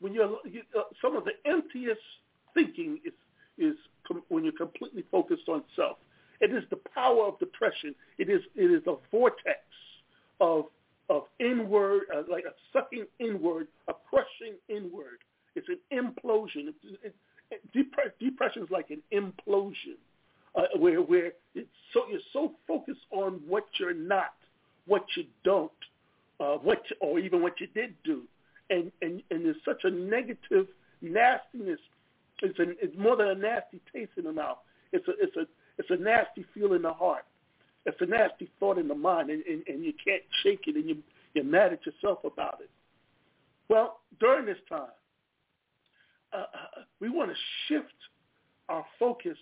when 0.00 0.14
you're 0.14 0.38
you, 0.44 0.62
uh, 0.76 0.82
some 1.02 1.16
of 1.16 1.24
the 1.24 1.32
emptiest 1.50 2.00
thinking 2.52 3.00
is 3.04 3.12
is 3.58 3.76
com- 4.06 4.22
when 4.28 4.44
you're 4.44 4.52
completely 4.52 5.04
focused 5.10 5.48
on 5.48 5.62
self. 5.76 5.98
It 6.40 6.52
is 6.52 6.64
the 6.70 6.78
power 6.94 7.26
of 7.26 7.38
depression. 7.38 7.94
It 8.18 8.28
is 8.28 8.40
it 8.54 8.70
is 8.70 8.82
a 8.86 8.96
vortex 9.10 9.60
of 10.40 10.66
of 11.08 11.24
inward, 11.38 12.02
uh, 12.14 12.22
like 12.30 12.44
a 12.44 12.54
sucking 12.72 13.06
inward, 13.18 13.68
a 13.88 13.92
crushing 14.08 14.54
inward. 14.68 15.18
It's 15.54 15.68
an 15.68 15.78
implosion. 15.92 16.68
It, 16.68 16.74
it, 17.02 17.14
it, 17.50 18.18
depression 18.18 18.62
is 18.62 18.70
like 18.70 18.90
an 18.90 19.02
implosion, 19.12 19.96
uh, 20.54 20.62
where 20.78 21.00
where 21.00 21.32
it's 21.54 21.68
so 21.92 22.02
you're 22.10 22.20
so 22.32 22.52
focused 22.66 23.06
on 23.10 23.40
what 23.46 23.66
you're 23.78 23.94
not, 23.94 24.34
what 24.86 25.04
you 25.16 25.24
don't, 25.44 25.70
uh, 26.40 26.56
what 26.56 26.82
you, 26.88 26.96
or 27.00 27.18
even 27.18 27.42
what 27.42 27.60
you 27.60 27.68
did 27.68 27.94
do, 28.04 28.22
and 28.70 28.90
and 29.02 29.22
and 29.30 29.44
there's 29.44 29.56
such 29.64 29.84
a 29.84 29.90
negative 29.90 30.66
nastiness. 31.00 31.80
It's 32.42 32.58
an, 32.58 32.76
it's 32.82 32.96
more 32.98 33.16
than 33.16 33.28
a 33.28 33.34
nasty 33.34 33.80
taste 33.92 34.12
in 34.16 34.24
the 34.24 34.32
mouth. 34.32 34.58
It's 34.92 35.06
a 35.06 35.12
it's 35.20 35.36
a 35.36 35.46
it's 35.78 35.90
a 35.90 35.96
nasty 35.96 36.44
feel 36.54 36.72
in 36.72 36.82
the 36.82 36.92
heart. 36.92 37.24
It's 37.86 38.00
a 38.00 38.06
nasty 38.06 38.50
thought 38.58 38.78
in 38.78 38.88
the 38.88 38.94
mind, 38.94 39.30
and, 39.30 39.44
and, 39.44 39.62
and 39.68 39.84
you 39.84 39.92
can't 40.04 40.22
shake 40.42 40.66
it, 40.66 40.76
and 40.76 40.88
you, 40.88 40.96
you're 41.34 41.44
mad 41.44 41.72
at 41.72 41.84
yourself 41.84 42.24
about 42.24 42.60
it. 42.60 42.70
Well, 43.68 44.00
during 44.20 44.46
this 44.46 44.58
time, 44.68 44.88
uh, 46.32 46.36
uh 46.36 46.80
we 47.00 47.08
want 47.10 47.30
to 47.30 47.36
shift 47.68 47.94
our 48.68 48.84
focus 48.98 49.36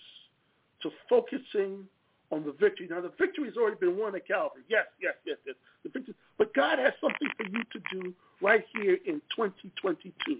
to 0.82 0.90
focusing 1.08 1.86
on 2.32 2.44
the 2.44 2.52
victory. 2.52 2.88
Now, 2.90 3.00
the 3.00 3.12
victory 3.18 3.46
has 3.46 3.56
already 3.56 3.76
been 3.78 3.96
won 3.96 4.16
at 4.16 4.26
Calvary. 4.26 4.62
Yes, 4.68 4.86
yes, 5.00 5.14
yes, 5.24 5.36
yes. 5.46 5.54
The 5.84 5.90
victory, 5.90 6.14
but 6.38 6.52
God 6.54 6.78
has 6.78 6.92
something 7.00 7.28
for 7.36 7.46
you 7.46 7.62
to 7.72 7.80
do 7.92 8.14
right 8.40 8.64
here 8.74 8.98
in 9.06 9.20
2022. 9.36 10.38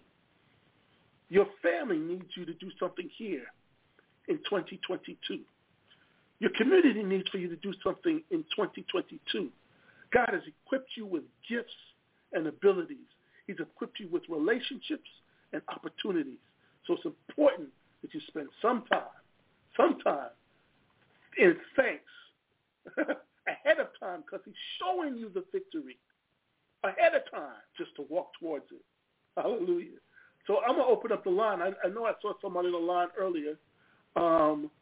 Your 1.28 1.46
family 1.62 1.98
needs 1.98 2.30
you 2.34 2.44
to 2.44 2.54
do 2.54 2.70
something 2.80 3.08
here 3.16 3.44
in 4.28 4.38
2022. 4.38 5.40
Your 6.42 6.50
community 6.58 7.04
needs 7.04 7.28
for 7.28 7.38
you 7.38 7.46
to 7.46 7.54
do 7.54 7.72
something 7.84 8.20
in 8.32 8.42
2022. 8.56 9.48
God 10.12 10.28
has 10.32 10.42
equipped 10.44 10.90
you 10.96 11.06
with 11.06 11.22
gifts 11.48 11.70
and 12.32 12.48
abilities. 12.48 13.06
He's 13.46 13.60
equipped 13.60 14.00
you 14.00 14.08
with 14.10 14.24
relationships 14.28 15.08
and 15.52 15.62
opportunities. 15.68 16.42
So 16.84 16.94
it's 16.94 17.04
important 17.04 17.68
that 18.02 18.12
you 18.12 18.20
spend 18.26 18.48
some 18.60 18.82
time, 18.90 19.02
some 19.76 20.00
time 20.00 20.30
in 21.38 21.54
thanks 21.76 22.10
ahead 23.46 23.78
of 23.78 23.86
time 24.00 24.24
because 24.26 24.40
he's 24.44 24.54
showing 24.80 25.16
you 25.16 25.30
the 25.32 25.44
victory 25.52 25.96
ahead 26.82 27.14
of 27.14 27.22
time 27.30 27.62
just 27.78 27.94
to 27.94 28.04
walk 28.10 28.32
towards 28.40 28.64
it. 28.72 28.82
Hallelujah. 29.40 30.00
So 30.48 30.58
I'm 30.66 30.74
going 30.74 30.88
to 30.88 30.92
open 30.92 31.12
up 31.12 31.22
the 31.22 31.30
line. 31.30 31.62
I, 31.62 31.70
I 31.84 31.88
know 31.88 32.04
I 32.04 32.14
saw 32.20 32.32
somebody 32.42 32.66
on 32.66 32.72
the 32.72 32.78
line 32.78 33.08
earlier. 33.16 33.54
Um, 34.16 34.72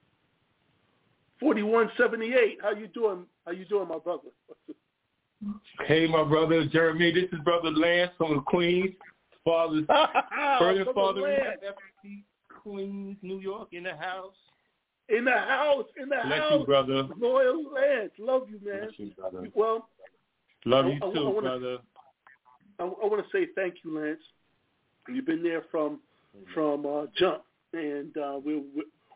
4178. 1.41 2.59
How 2.63 2.71
you 2.73 2.87
doing? 2.89 3.25
How 3.47 3.53
you 3.53 3.65
doing, 3.65 3.89
my 3.89 3.99
brother? 3.99 4.29
Hey, 5.87 6.07
my 6.07 6.23
brother 6.23 6.67
Jeremy. 6.67 7.13
This 7.13 7.25
is 7.33 7.39
brother 7.45 7.71
Lance 7.71 8.13
from 8.19 8.43
Queens. 8.43 8.95
Father, 9.45 9.87
further 10.59 10.85
father 10.95 11.23
Queens, 12.63 13.17
New 13.23 13.41
York, 13.41 13.69
in 13.73 13.85
the 13.85 13.97
house. 13.97 14.35
In 15.09 15.25
the 15.25 15.31
house, 15.31 15.87
in 15.97 16.11
the 16.11 16.17
Bless 16.27 16.39
house. 16.41 16.53
you, 16.61 16.67
brother. 16.67 17.09
Loyal 17.19 17.65
Lance, 17.73 18.13
love 18.19 18.49
you, 18.51 18.61
man. 18.63 18.81
Bless 18.81 18.99
you, 18.99 19.11
brother. 19.17 19.49
Well, 19.55 19.89
love 20.67 20.87
you 20.87 20.93
I, 20.97 21.15
too, 21.15 21.27
I 21.27 21.31
wanna, 21.31 21.41
brother. 21.41 21.79
I, 22.79 22.83
I 22.85 23.07
want 23.07 23.25
to 23.25 23.37
say 23.37 23.49
thank 23.57 23.77
you, 23.83 23.99
Lance. 23.99 24.21
You've 25.09 25.25
been 25.25 25.43
there 25.43 25.65
from 25.71 26.01
from 26.53 26.85
uh, 26.85 27.07
jump, 27.17 27.43
and 27.73 28.15
uh, 28.19 28.39
we're, 28.45 28.61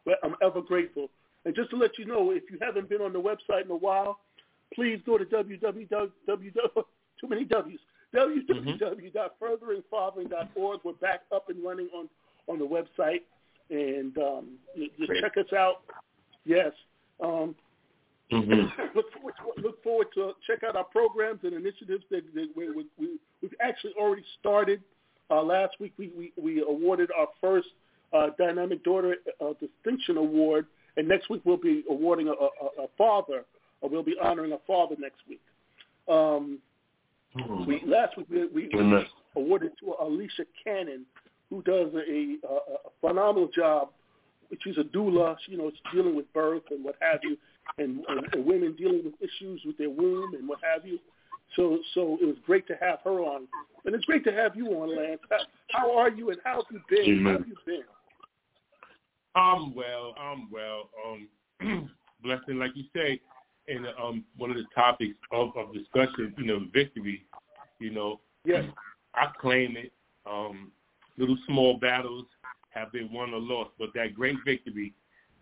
we're, 0.06 0.16
I'm 0.24 0.36
ever 0.42 0.62
grateful. 0.62 1.10
And 1.44 1.54
just 1.54 1.70
to 1.70 1.76
let 1.76 1.98
you 1.98 2.06
know, 2.06 2.30
if 2.30 2.44
you 2.50 2.58
haven't 2.60 2.88
been 2.88 3.00
on 3.00 3.12
the 3.12 3.20
website 3.20 3.64
in 3.64 3.70
a 3.70 3.76
while, 3.76 4.20
please 4.74 5.00
go 5.04 5.18
to 5.18 5.24
www. 5.24 6.10
Too 7.20 7.28
many 7.28 7.44
W's. 7.44 7.78
www.furtheringfathering.org. 8.14 10.80
We're 10.84 10.92
back 10.94 11.22
up 11.34 11.48
and 11.48 11.64
running 11.64 11.88
on 11.94 12.08
on 12.46 12.58
the 12.58 12.66
website, 12.66 13.22
and 13.70 14.18
um, 14.18 14.58
just 14.76 15.08
Great. 15.08 15.22
check 15.22 15.38
us 15.38 15.50
out. 15.54 15.80
Yes. 16.44 16.72
Um, 17.22 17.54
Mm-hmm. 18.32 18.80
look 18.96 19.12
forward 19.12 19.34
to, 19.36 19.62
look 19.62 19.82
forward 19.82 20.06
to 20.14 20.32
check 20.46 20.62
out 20.64 20.76
our 20.76 20.84
programs 20.84 21.40
and 21.42 21.52
initiatives 21.52 22.04
that, 22.10 22.22
that 22.34 22.48
we, 22.56 22.70
we, 22.70 22.86
we, 22.98 23.18
we've 23.42 23.54
actually 23.60 23.92
already 24.00 24.24
started. 24.40 24.82
Uh, 25.30 25.42
last 25.42 25.74
week 25.80 25.92
we, 25.98 26.10
we, 26.16 26.32
we 26.40 26.62
awarded 26.62 27.10
our 27.16 27.28
first 27.40 27.68
uh, 28.12 28.28
Dynamic 28.38 28.82
Daughter 28.84 29.16
uh, 29.40 29.52
Distinction 29.60 30.16
Award, 30.16 30.66
and 30.96 31.08
next 31.08 31.30
week 31.30 31.42
we'll 31.44 31.56
be 31.56 31.84
awarding 31.90 32.28
a, 32.28 32.32
a, 32.32 32.84
a 32.84 32.88
father, 32.96 33.44
or 33.80 33.90
we'll 33.90 34.02
be 34.02 34.16
honoring 34.22 34.52
a 34.52 34.58
father 34.66 34.96
next 34.98 35.20
week. 35.28 35.40
Um, 36.08 36.58
we 37.66 37.82
last 37.86 38.16
week 38.16 38.26
we, 38.30 38.46
we, 38.46 38.70
Amen. 38.78 39.04
awarded 39.36 39.72
to 39.80 39.94
Alicia 40.00 40.44
Cannon, 40.62 41.04
who 41.50 41.62
does 41.62 41.92
a, 41.94 42.36
a, 42.46 42.54
a 42.54 42.90
phenomenal 43.00 43.48
job. 43.54 43.88
She's 44.62 44.78
a 44.78 44.84
doula. 44.84 45.36
She, 45.44 45.52
you 45.52 45.58
know, 45.58 45.70
she's 45.70 45.92
dealing 45.92 46.14
with 46.14 46.32
birth 46.32 46.62
and 46.70 46.84
what 46.84 46.94
have 47.00 47.20
you, 47.22 47.36
and, 47.78 48.04
and, 48.08 48.26
and 48.32 48.46
women 48.46 48.76
dealing 48.76 49.02
with 49.04 49.14
issues 49.20 49.62
with 49.64 49.76
their 49.78 49.90
womb 49.90 50.34
and 50.34 50.48
what 50.48 50.58
have 50.62 50.86
you. 50.86 50.98
So, 51.56 51.78
so 51.94 52.18
it 52.20 52.24
was 52.24 52.36
great 52.46 52.66
to 52.68 52.74
have 52.80 52.98
her 53.04 53.20
on, 53.20 53.46
and 53.84 53.94
it's 53.94 54.04
great 54.04 54.24
to 54.24 54.32
have 54.32 54.56
you 54.56 54.66
on, 54.68 54.96
Lance. 54.96 55.20
How, 55.30 55.38
how 55.70 55.98
are 55.98 56.10
you, 56.10 56.30
and 56.30 56.38
how 56.44 56.56
have 56.56 56.64
you 56.70 56.80
been? 56.88 57.24
How 57.24 57.32
have 57.32 57.46
you 57.46 57.56
been? 57.66 57.82
I'm 59.34 59.74
well. 59.74 60.14
I'm 60.18 60.50
well. 60.50 60.90
Um, 61.06 61.28
blessing, 62.22 62.58
like 62.58 62.72
you 62.74 62.84
say, 62.94 63.20
and 63.68 63.86
um 64.00 64.24
one 64.36 64.50
of 64.50 64.56
the 64.56 64.64
topics 64.74 65.16
of, 65.32 65.50
of 65.56 65.72
discussion, 65.72 66.34
you 66.38 66.44
know, 66.44 66.60
victory. 66.72 67.24
You 67.78 67.90
know, 67.90 68.20
Yes. 68.44 68.64
I 69.14 69.26
claim 69.40 69.76
it. 69.76 69.92
Um, 70.26 70.72
little 71.18 71.38
small 71.46 71.78
battles 71.78 72.26
have 72.70 72.90
been 72.92 73.12
won 73.12 73.32
or 73.32 73.40
lost, 73.40 73.70
but 73.78 73.90
that 73.94 74.14
great 74.14 74.36
victory 74.44 74.92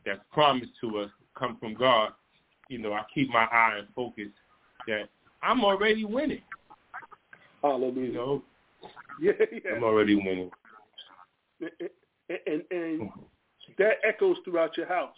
that's 0.05 0.21
promised 0.33 0.73
to 0.83 0.99
us 0.99 1.11
come 1.39 1.57
from 1.59 1.75
God. 1.75 2.11
You 2.69 2.79
know, 2.79 2.93
I 2.93 3.03
keep 3.15 3.31
my 3.31 3.45
eye 3.51 3.77
and 3.79 3.89
focus 3.95 4.29
that 4.87 5.09
I'm 5.43 5.65
already 5.65 6.05
winning. 6.05 6.43
Hallelujah. 7.63 8.01
You 8.09 8.13
know, 8.13 8.43
Yeah, 9.21 9.33
yeah. 9.53 9.77
I'm 9.77 9.85
already 9.85 10.15
winning. 10.17 10.51
and, 11.61 12.39
and, 12.47 12.63
and 12.71 13.11
that 13.79 13.95
echoes 14.07 14.37
throughout 14.45 14.77
your 14.77 14.87
house. 14.87 15.17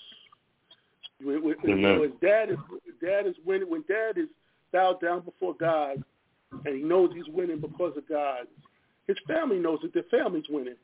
When, 1.23 1.43
when, 1.45 1.57
Amen. 1.65 2.01
when 2.01 2.13
dad 2.21 2.51
is 2.51 2.59
dad 3.03 3.27
is 3.27 3.35
winning, 3.45 3.71
when 3.71 3.85
dad 3.89 4.19
is 4.19 4.29
bowed 4.73 5.01
down 5.01 5.21
before 5.21 5.55
God, 5.55 6.03
and 6.65 6.77
he 6.77 6.83
knows 6.83 7.11
he's 7.15 7.29
winning 7.29 7.61
because 7.61 7.97
of 7.97 8.09
God, 8.09 8.47
his 9.07 9.17
family 9.27 9.59
knows 9.59 9.81
that 9.83 9.95
their 9.95 10.05
family's 10.11 10.45
winning. 10.49 10.77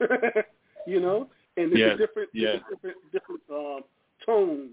you 0.86 1.00
know, 1.00 1.28
and 1.56 1.70
there's 1.70 1.80
Yes, 1.80 1.94
a 1.94 1.98
different, 1.98 2.28
there's 2.34 2.60
a 2.60 2.74
different, 2.74 2.96
different 3.12 3.40
um, 3.50 3.80
tone 4.24 4.70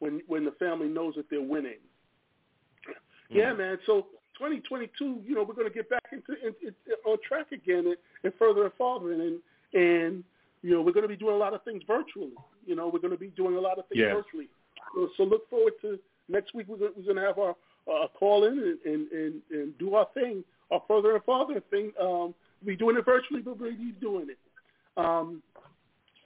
when 0.00 0.20
when 0.26 0.44
the 0.44 0.52
family 0.52 0.88
knows 0.88 1.14
that 1.16 1.26
they're 1.30 1.40
winning. 1.42 1.78
Yeah, 3.30 3.52
Mm. 3.52 3.58
man. 3.58 3.78
So 3.86 4.06
2022, 4.38 5.22
you 5.26 5.34
know, 5.34 5.42
we're 5.42 5.54
going 5.54 5.68
to 5.68 5.74
get 5.74 5.90
back 5.90 6.04
into 6.12 6.32
in, 6.46 6.54
in, 6.66 6.74
on 7.06 7.18
track 7.26 7.52
again 7.52 7.86
and, 7.86 7.96
and 8.24 8.32
further 8.38 8.64
and 8.64 8.72
farther 8.74 9.12
and 9.12 9.40
and 9.74 10.24
you 10.62 10.70
know, 10.70 10.82
we're 10.82 10.92
going 10.92 11.02
to 11.02 11.08
be 11.08 11.16
doing 11.16 11.34
a 11.34 11.38
lot 11.38 11.54
of 11.54 11.62
things 11.64 11.82
virtually. 11.86 12.32
You 12.66 12.76
know, 12.76 12.88
we're 12.92 13.00
going 13.00 13.12
to 13.12 13.18
be 13.18 13.28
doing 13.28 13.56
a 13.56 13.60
lot 13.60 13.78
of 13.78 13.86
things 13.88 14.00
Yes. 14.00 14.14
virtually. 14.14 14.48
So, 14.94 15.08
so 15.16 15.22
look 15.24 15.48
forward 15.48 15.74
to 15.82 15.98
next 16.28 16.54
week. 16.54 16.66
We're 16.68 16.78
going, 16.78 17.16
to 17.16 17.22
have 17.22 17.38
our 17.38 17.54
uh, 17.90 18.08
call 18.18 18.44
in 18.44 18.58
and, 18.58 18.78
and, 18.84 19.12
and, 19.12 19.42
and 19.50 19.78
do 19.78 19.94
our 19.94 20.06
thing, 20.14 20.44
our 20.70 20.82
further 20.88 21.14
and 21.14 21.24
father 21.24 21.62
thing. 21.70 21.92
Um, 22.00 22.34
we'll 22.62 22.66
be 22.66 22.76
doing 22.76 22.96
it 22.96 23.04
virtually, 23.04 23.40
but 23.40 23.58
we'll 23.58 23.70
be 23.70 23.92
doing 24.00 24.28
it. 24.30 24.38
Um, 24.96 25.42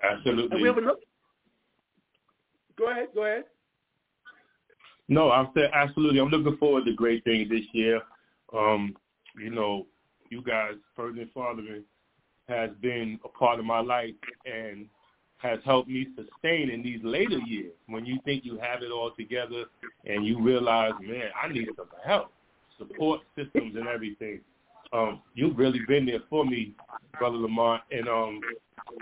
Absolutely. 0.02 0.50
and 0.50 0.60
we 0.60 0.68
have 0.68 0.78
another. 0.78 0.98
Go 2.78 2.90
ahead. 2.90 3.08
Go 3.14 3.24
ahead. 3.24 3.44
No, 5.08 5.30
I'm 5.30 5.50
saying 5.54 5.70
absolutely. 5.74 6.20
I'm 6.20 6.28
looking 6.28 6.56
forward 6.56 6.84
to 6.86 6.94
great 6.94 7.22
things 7.24 7.50
this 7.50 7.64
year. 7.72 8.00
Um, 8.56 8.96
you 9.38 9.50
know, 9.50 9.86
you 10.30 10.42
guys, 10.42 10.74
Furthering 10.96 11.28
Fathering, 11.34 11.84
has 12.48 12.70
been 12.80 13.18
a 13.24 13.28
part 13.28 13.58
of 13.58 13.64
my 13.64 13.80
life 13.80 14.14
and 14.46 14.86
has 15.38 15.58
helped 15.64 15.88
me 15.88 16.06
sustain 16.16 16.70
in 16.70 16.82
these 16.82 17.00
later 17.02 17.38
years 17.38 17.72
when 17.86 18.06
you 18.06 18.18
think 18.24 18.44
you 18.44 18.58
have 18.58 18.82
it 18.82 18.92
all 18.92 19.10
together 19.18 19.64
and 20.06 20.24
you 20.24 20.40
realize, 20.40 20.92
man, 21.00 21.30
I 21.40 21.52
need 21.52 21.68
some 21.76 21.88
help, 22.04 22.32
support 22.78 23.20
systems 23.36 23.74
and 23.76 23.88
everything. 23.88 24.40
Um, 24.92 25.22
you've 25.34 25.56
really 25.56 25.80
been 25.88 26.06
there 26.06 26.20
for 26.28 26.44
me, 26.44 26.74
Brother 27.18 27.38
Lamont, 27.38 27.82
and 27.90 28.08
um, 28.08 28.40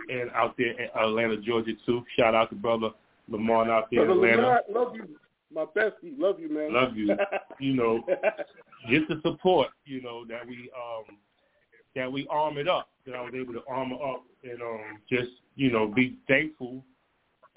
and 0.09 0.31
out 0.35 0.55
there 0.57 0.71
in 0.81 0.89
Atlanta, 0.95 1.37
Georgia 1.39 1.73
too. 1.85 2.05
Shout 2.17 2.35
out 2.35 2.51
to 2.51 2.57
Brother 2.57 2.91
Lamont 3.29 3.71
out 3.71 3.89
there 3.91 4.05
in 4.05 4.11
Atlanta. 4.11 4.43
Lamont, 4.43 4.65
love 4.73 4.95
you, 4.95 5.09
my 5.53 5.65
bestie. 5.65 6.17
Love 6.17 6.39
you, 6.39 6.49
man. 6.49 6.73
Love 6.73 6.97
you. 6.97 7.17
You 7.59 7.75
know, 7.75 8.03
just 8.89 9.09
the 9.09 9.21
support, 9.25 9.69
you 9.85 10.01
know, 10.01 10.25
that 10.27 10.47
we 10.47 10.71
um 10.77 11.17
that 11.97 12.11
we 12.11 12.27
arm 12.29 12.59
it 12.59 12.69
up. 12.69 12.89
That 13.07 13.15
I 13.15 13.23
was 13.23 13.33
able 13.35 13.55
to 13.55 13.63
armor 13.69 13.97
up 13.97 14.25
and 14.45 14.61
um, 14.63 14.99
just 15.09 15.31
you 15.57 15.71
know 15.73 15.89
be 15.89 16.19
thankful 16.29 16.85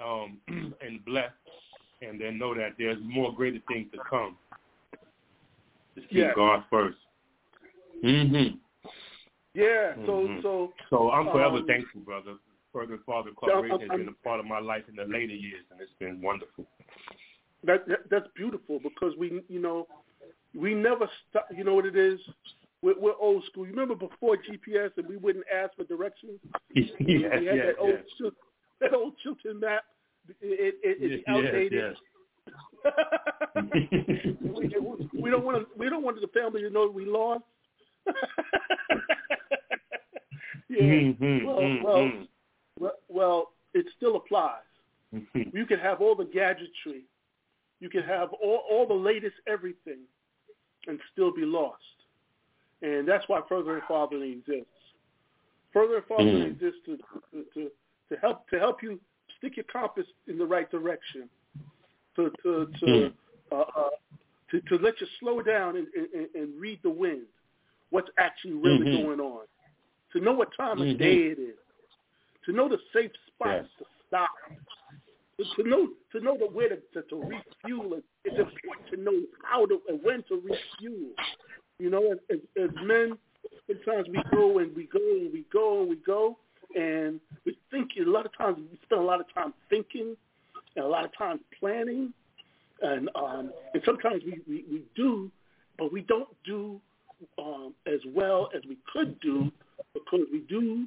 um, 0.04 0.38
and 0.48 1.04
blessed, 1.06 1.34
and 2.02 2.20
then 2.20 2.38
know 2.38 2.54
that 2.56 2.76
there's 2.78 2.98
more 3.04 3.34
greater 3.34 3.60
things 3.68 3.88
to 3.94 4.00
come. 4.10 4.38
Just 5.96 6.10
keep 6.10 6.18
Yeah. 6.18 6.34
God 6.36 6.64
first. 6.70 6.98
Mhm. 8.04 8.60
Yeah. 9.54 9.96
So 10.06 10.28
Mhm. 10.28 10.42
so 10.42 10.74
So 10.90 11.12
I'm 11.12 11.30
forever 11.30 11.58
Um, 11.58 11.68
thankful, 11.68 12.02
brother. 12.02 12.38
Further 12.72 12.98
Father 13.06 13.32
Corporation 13.32 13.82
has 13.82 13.90
been 13.90 14.08
a 14.08 14.24
part 14.24 14.40
of 14.40 14.48
my 14.48 14.60
life 14.60 14.90
in 14.90 14.96
the 14.96 15.06
later 15.06 15.36
years, 15.36 15.64
and 15.70 15.80
it's 15.80 15.94
been 16.00 16.22
wonderful. 16.22 16.66
that, 17.64 17.88
that 17.88 18.10
that's 18.10 18.28
beautiful 18.36 18.80
because 18.80 19.16
we 19.16 19.42
you 19.48 19.60
know 19.60 19.88
we 20.54 20.74
never 20.74 21.10
stop. 21.30 21.48
You 21.56 21.64
know 21.64 21.76
what 21.76 21.86
it 21.86 21.96
is? 21.96 22.20
We're, 22.84 23.00
we're 23.00 23.16
old 23.20 23.46
school. 23.46 23.66
You 23.66 23.72
remember 23.72 23.96
before 23.96 24.36
GPS 24.36 24.92
and 24.98 25.08
we 25.08 25.16
wouldn't 25.16 25.46
ask 25.54 25.74
for 25.76 25.86
directions. 25.86 26.38
yes, 26.76 26.90
we 27.00 27.24
had 27.24 27.42
yes, 27.44 27.66
that 27.66 27.76
old 27.80 27.92
yes. 27.92 28.04
Chil- 28.18 28.32
that 28.82 28.94
old 28.94 29.14
Chilton 29.24 29.60
map. 29.62 29.84
It, 30.42 30.76
it, 30.84 30.98
it's 31.00 31.24
Yes, 31.26 31.38
outdated. 31.46 31.74
yes. 31.74 31.96
we, 34.44 34.70
we 35.22 35.30
don't 35.30 35.46
want 35.46 35.62
to. 35.62 35.68
We 35.78 35.90
don't 35.90 36.04
want 36.04 36.20
the 36.20 36.28
family 36.28 36.62
to 36.62 36.70
know 36.70 36.92
we 36.94 37.06
lost. 37.06 37.44
yeah. 40.70 40.82
Mhm, 40.82 41.46
Well, 41.46 41.60
mhm, 41.60 41.84
well, 41.84 42.12
well, 42.80 42.92
well, 43.08 43.52
it 43.74 43.86
still 43.96 44.18
applies. 44.18 44.60
Mhm. 45.14 45.54
You 45.54 45.66
can 45.66 45.80
have 45.80 46.02
all 46.02 46.16
the 46.16 46.26
gadgetry, 46.26 47.06
you 47.80 47.90
can 47.90 48.04
have 48.04 48.34
all, 48.34 48.64
all 48.70 48.86
the 48.86 48.94
latest 48.94 49.36
everything, 49.48 50.00
and 50.88 51.00
still 51.14 51.34
be 51.34 51.46
lost. 51.46 51.80
And 52.84 53.08
that's 53.08 53.24
why 53.28 53.42
furthering 53.48 53.82
fathering 53.88 54.32
exists. 54.34 54.68
Furthering 55.72 56.04
fathering 56.08 56.44
Mhm. 56.44 56.52
exists 56.52 56.82
to, 56.86 56.98
to, 57.54 57.72
to, 58.10 58.18
help 58.18 58.48
to 58.50 58.60
help 58.60 58.84
you 58.84 59.00
stick 59.38 59.56
your 59.58 59.64
compass 59.66 60.06
in 60.28 60.38
the 60.38 60.46
right 60.46 60.70
direction, 60.70 61.30
to 62.16 62.30
to 62.44 62.68
to 62.80 62.86
Mhm. 62.86 63.14
uh, 63.52 63.56
uh, 63.56 63.90
to, 64.52 64.62
to 64.62 64.78
let 64.78 65.00
you 65.02 65.08
slow 65.20 65.42
down 65.42 65.78
and, 65.78 65.88
and, 65.96 66.30
and 66.36 66.62
read 66.62 66.80
the 66.84 66.90
wind, 66.90 67.26
what's 67.90 68.10
actually 68.18 68.54
really 68.54 68.86
Mhm. 68.86 68.92
going 68.92 69.20
on, 69.22 69.48
to 70.12 70.20
know 70.20 70.34
what 70.34 70.54
time 70.54 70.78
Mhm. 70.80 70.92
of 70.92 70.98
day 71.00 71.28
it 71.28 71.40
is, 71.40 71.58
to 72.44 72.52
know 72.52 72.68
the 72.68 72.80
safe 72.92 73.12
spots 73.28 73.70
Yes. 73.70 73.78
to 73.78 73.86
stop, 74.08 74.30
to, 75.38 75.46
to 75.56 75.64
know 75.64 75.88
to 76.12 76.20
know 76.20 76.38
the 76.38 76.48
where 76.48 76.70
to, 76.70 76.78
to, 76.94 77.02
to 77.04 77.24
refuel. 77.24 77.94
It, 77.94 78.04
it's 78.26 78.38
important 78.38 78.88
to 78.90 78.98
know 78.98 79.26
how 79.42 79.66
to 79.66 79.82
and 79.88 80.04
when 80.04 80.22
to 80.24 80.36
refuel. 80.36 81.16
You 81.80 81.90
know, 81.90 82.12
as, 82.12 82.18
as, 82.30 82.40
as 82.64 82.70
men, 82.84 83.18
sometimes 83.68 84.08
we 84.10 84.22
go 84.32 84.60
and 84.60 84.76
we 84.76 84.86
go 84.86 85.00
and 85.00 85.34
we 85.34 85.46
go 85.52 85.82
and 85.82 85.90
we 85.90 85.96
go, 85.98 86.38
and 86.76 87.20
we 87.46 87.58
think 87.72 87.92
a 88.00 88.10
lot 88.10 88.26
of 88.26 88.36
times 88.38 88.58
we 88.72 88.78
spend 88.84 89.02
a 89.02 89.04
lot 89.04 89.20
of 89.20 89.26
time 89.34 89.54
thinking 89.70 90.16
and 90.76 90.86
a 90.86 90.88
lot 90.88 91.04
of 91.06 91.12
time 91.18 91.40
planning, 91.60 92.14
and 92.82 93.10
um, 93.16 93.52
and 93.74 93.84
sometimes 93.86 94.24
we, 94.26 94.40
we, 94.48 94.66
we 94.72 94.84
do, 94.96 95.30
but 95.78 95.92
we 95.92 96.02
don't 96.02 96.30
do 96.46 96.80
um, 97.40 97.74
as 97.86 98.00
well 98.14 98.50
as 98.56 98.62
we 98.68 98.78
could 98.92 99.20
do 99.20 99.52
because 99.94 100.26
we 100.32 100.40
do 100.50 100.86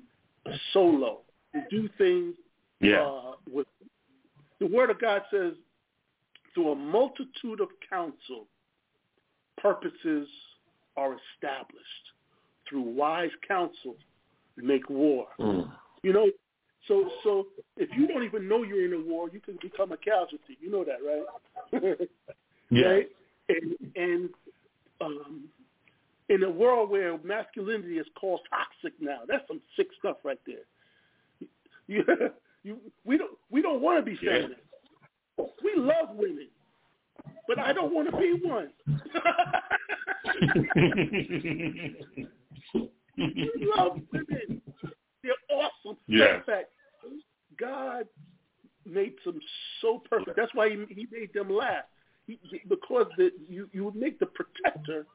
solo. 0.73 1.19
We 1.55 1.61
do 1.71 1.88
things 1.99 2.35
Yeah. 2.81 3.02
uh, 3.02 3.33
with 3.50 3.66
the 4.59 4.66
Word 4.66 4.90
of 4.90 5.00
God 5.00 5.23
says, 5.31 5.52
through 6.55 6.73
a 6.73 6.75
multitude 6.75 7.61
of 7.61 7.69
counsel, 7.88 8.47
purposes 9.59 10.28
are 10.97 11.17
established. 11.35 11.85
Through 12.69 12.83
wise 12.83 13.31
counsel, 13.47 13.95
make 14.57 14.88
war. 14.91 15.26
Mm. 15.38 15.71
You 16.03 16.12
know, 16.12 16.26
so 16.88 17.09
so 17.23 17.47
if 17.76 17.88
you 17.97 18.07
don't 18.07 18.25
even 18.25 18.49
know 18.49 18.62
you're 18.62 18.85
in 18.85 18.93
a 18.93 19.09
war, 19.12 19.29
you 19.33 19.41
can 19.41 19.59
become 19.62 19.93
a 19.93 19.97
casualty. 19.97 20.57
You 20.61 20.70
know 20.70 20.85
that, 20.85 20.99
right? 21.05 21.97
Yeah. 22.68 22.87
right? 22.87 23.09
And 23.49 23.77
and 23.94 24.31
um, 25.01 25.44
in 26.29 26.42
a 26.42 26.51
world 26.51 26.90
where 26.90 27.16
masculinity 27.23 27.99
is 27.99 28.07
called 28.20 28.40
toxic 28.51 29.01
now, 29.01 29.20
that's 29.29 29.47
some 29.47 29.61
sick 29.77 29.87
stuff 30.01 30.16
right 30.25 30.40
there. 30.47 30.66
You, 31.87 32.03
you, 32.64 32.79
we 33.05 33.16
don't 33.16 33.38
we 33.51 33.62
don't 33.62 33.81
want 33.81 34.05
to 34.05 34.11
be 34.11 34.18
Yeah. 34.20 34.33
feminine. 34.33 34.57
We 35.62 35.75
love 35.77 36.16
women, 36.16 36.49
but 37.48 37.59
I 37.59 37.72
don't 37.72 37.94
want 37.94 38.11
to 38.11 38.16
be 38.16 38.35
one. 38.42 38.70
love 43.76 44.00
women. 44.12 44.62
They're 45.22 45.32
awesome. 45.50 45.96
Yes. 46.06 46.37
In 46.37 46.42
fact, 46.44 46.70
God 47.59 48.06
made 48.85 49.14
them 49.24 49.40
so 49.80 50.02
perfect. 50.09 50.37
That's 50.37 50.54
why 50.54 50.70
he, 50.70 50.85
he 50.88 51.06
made 51.11 51.32
them 51.35 51.50
laugh. 51.50 51.85
He, 52.26 52.38
because 52.68 53.06
the, 53.16 53.30
you 53.48 53.68
you 53.72 53.92
make 53.94 54.18
the 54.18 54.26
protector 54.26 55.06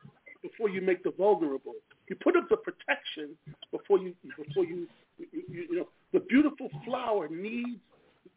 before 0.42 0.70
you 0.70 0.82
make 0.82 1.04
the 1.04 1.12
vulnerable. 1.12 1.74
You 2.10 2.16
put 2.16 2.36
up 2.36 2.50
the 2.50 2.58
protection 2.58 3.38
before 3.72 4.00
you 4.00 4.16
before 4.38 4.66
you 4.66 4.88
you, 5.18 5.28
you, 5.32 5.68
you 5.70 5.76
know 5.76 5.88
the 6.14 6.22
beautiful 6.22 6.70
flower 6.86 7.28
needs 7.30 7.80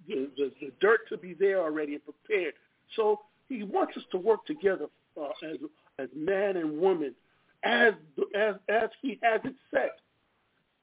the, 0.09 0.29
the 0.37 0.53
the 0.61 0.73
dirt 0.81 1.09
to 1.09 1.17
be 1.17 1.35
there 1.35 1.63
already 1.63 1.95
and 1.95 2.03
prepared. 2.05 2.55
So 2.97 3.21
he 3.49 3.63
wants 3.63 3.97
us 3.97 4.03
to 4.13 4.19
work 4.19 4.45
together 4.47 4.87
uh, 5.21 5.29
as 5.49 5.59
as 5.99 6.09
man 6.17 6.57
and 6.57 6.79
woman, 6.79 7.15
as 7.63 7.95
as 8.35 8.55
as 8.69 8.91
he 9.03 9.19
has 9.23 9.41
it 9.45 9.55
set. 9.73 9.97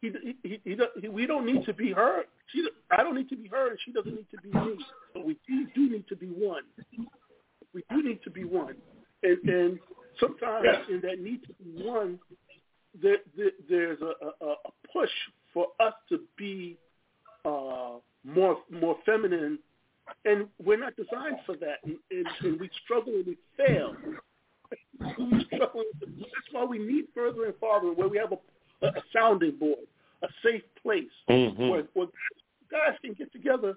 He, 0.02 0.12
he, 0.44 0.60
he, 0.64 0.78
he, 1.00 1.08
we 1.10 1.28
don't 1.28 1.46
need 1.46 1.64
to 1.66 1.74
be 1.74 1.92
her. 1.92 2.24
She, 2.48 2.68
I 2.90 3.04
don't 3.04 3.16
need 3.16 3.30
to 3.30 3.36
be 3.36 3.48
her, 3.50 3.70
and 3.70 3.78
she 3.86 3.92
doesn't 3.92 4.14
need 4.14 4.26
to 4.32 4.42
be 4.42 4.50
me. 4.50 4.84
But 5.14 5.26
we 5.26 5.38
do, 5.48 5.68
do 5.76 5.92
need 5.92 6.08
to 6.08 6.16
be 6.16 6.26
one. 6.26 6.64
We 7.74 7.84
do 7.92 8.02
need 8.02 8.24
to 8.24 8.32
be 8.32 8.44
one, 8.44 8.76
and, 9.22 9.38
and 9.48 9.80
sometimes 10.20 10.68
in 10.90 11.02
that 11.02 11.22
need 11.22 11.42
to 11.44 11.54
be 11.54 11.84
one, 11.84 12.20
there, 13.00 13.18
there, 13.38 13.52
there's 13.70 14.00
a, 14.02 14.46
a, 14.46 14.50
a 14.50 14.56
push 14.92 15.12
for 15.54 15.68
us 15.80 15.94
to 16.10 16.20
be 16.38 16.78
uh, 17.46 17.98
more 18.24 18.58
more 18.70 18.98
feminine, 19.06 19.60
and 20.26 20.48
we're 20.64 20.80
not 20.80 20.96
designed 20.96 21.38
for 21.46 21.56
that, 21.58 21.78
and, 21.84 21.98
and, 22.12 22.28
and 22.42 22.60
we 22.60 22.70
struggle 22.84 23.14
and 23.14 23.26
we 23.26 23.38
fail. 23.58 23.96
We 25.18 25.46
struggle. 25.46 25.84
That's 26.02 26.52
why 26.52 26.64
we 26.64 26.80
need 26.80 27.06
furthering 27.14 27.54
fathering, 27.60 27.96
where 27.96 28.08
we 28.08 28.18
have 28.18 28.32
a, 28.32 28.88
a 28.88 29.02
sounding 29.14 29.58
board, 29.58 29.88
a 30.24 30.28
safe 30.44 30.64
place 30.82 31.10
Mhm. 31.30 31.70
where, 31.70 31.84
where 31.94 32.08
guys 32.70 32.98
can 33.04 33.14
get 33.14 33.32
together 33.32 33.76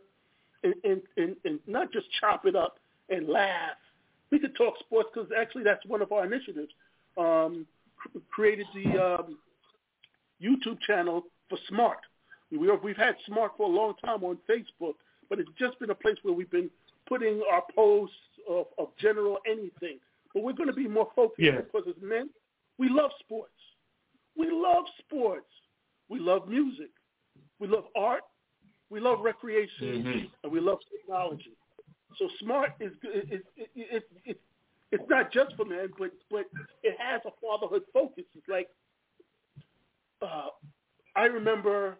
and, 0.62 0.74
and, 0.84 1.02
and, 1.16 1.36
and 1.44 1.60
not 1.66 1.92
just 1.92 2.06
chop 2.20 2.46
it 2.46 2.54
up 2.56 2.78
and 3.08 3.28
laugh. 3.28 3.76
We 4.30 4.38
could 4.38 4.54
talk 4.56 4.74
sports 4.80 5.08
because 5.12 5.30
actually 5.36 5.64
that's 5.64 5.84
one 5.86 6.00
of 6.02 6.12
our 6.12 6.24
initiatives. 6.24 6.72
Um, 7.16 7.66
cr- 7.96 8.18
created 8.30 8.66
the 8.74 9.02
um, 9.02 9.38
YouTube 10.42 10.80
channel 10.86 11.24
for 11.48 11.58
Smart. 11.68 11.98
We 12.50 12.68
are, 12.68 12.76
we've 12.76 12.96
had 12.96 13.16
Smart 13.26 13.52
for 13.56 13.66
a 13.66 13.72
long 13.72 13.94
time 14.04 14.22
on 14.24 14.38
Facebook, 14.48 14.94
but 15.28 15.38
it's 15.38 15.50
just 15.58 15.78
been 15.78 15.90
a 15.90 15.94
place 15.94 16.16
where 16.22 16.34
we've 16.34 16.50
been 16.50 16.70
putting 17.08 17.42
our 17.52 17.62
posts 17.74 18.16
of, 18.48 18.66
of 18.78 18.88
general 18.98 19.38
anything. 19.46 19.98
But 20.32 20.42
we're 20.42 20.52
going 20.52 20.68
to 20.68 20.74
be 20.74 20.88
more 20.88 21.08
focused 21.14 21.40
Yeah. 21.40 21.60
because 21.60 21.84
as 21.88 22.00
men, 22.02 22.30
we 22.78 22.88
love 22.88 23.10
sports. 23.20 23.52
We 24.36 24.50
love 24.50 24.84
sports. 24.98 25.46
We 26.08 26.18
love 26.18 26.48
music. 26.48 26.90
We 27.60 27.68
love 27.68 27.84
art. 27.96 28.22
We 28.90 29.00
love 29.00 29.20
recreation, 29.20 30.04
Mhm. 30.04 30.30
and 30.42 30.52
we 30.52 30.60
love 30.60 30.78
technology. 30.90 31.56
So 32.18 32.28
smart 32.40 32.72
is 32.80 32.92
it, 33.02 33.28
it, 33.32 33.42
it, 33.56 33.70
it, 33.74 34.10
it, 34.24 34.40
it's 34.92 35.08
not 35.08 35.32
just 35.32 35.56
for 35.56 35.64
men, 35.64 35.88
but 35.98 36.12
but 36.30 36.44
it 36.82 36.96
has 36.98 37.20
a 37.24 37.30
fatherhood 37.40 37.82
focus. 37.92 38.24
It's 38.36 38.48
like 38.48 38.68
uh, 40.22 40.48
I 41.16 41.24
remember 41.24 41.96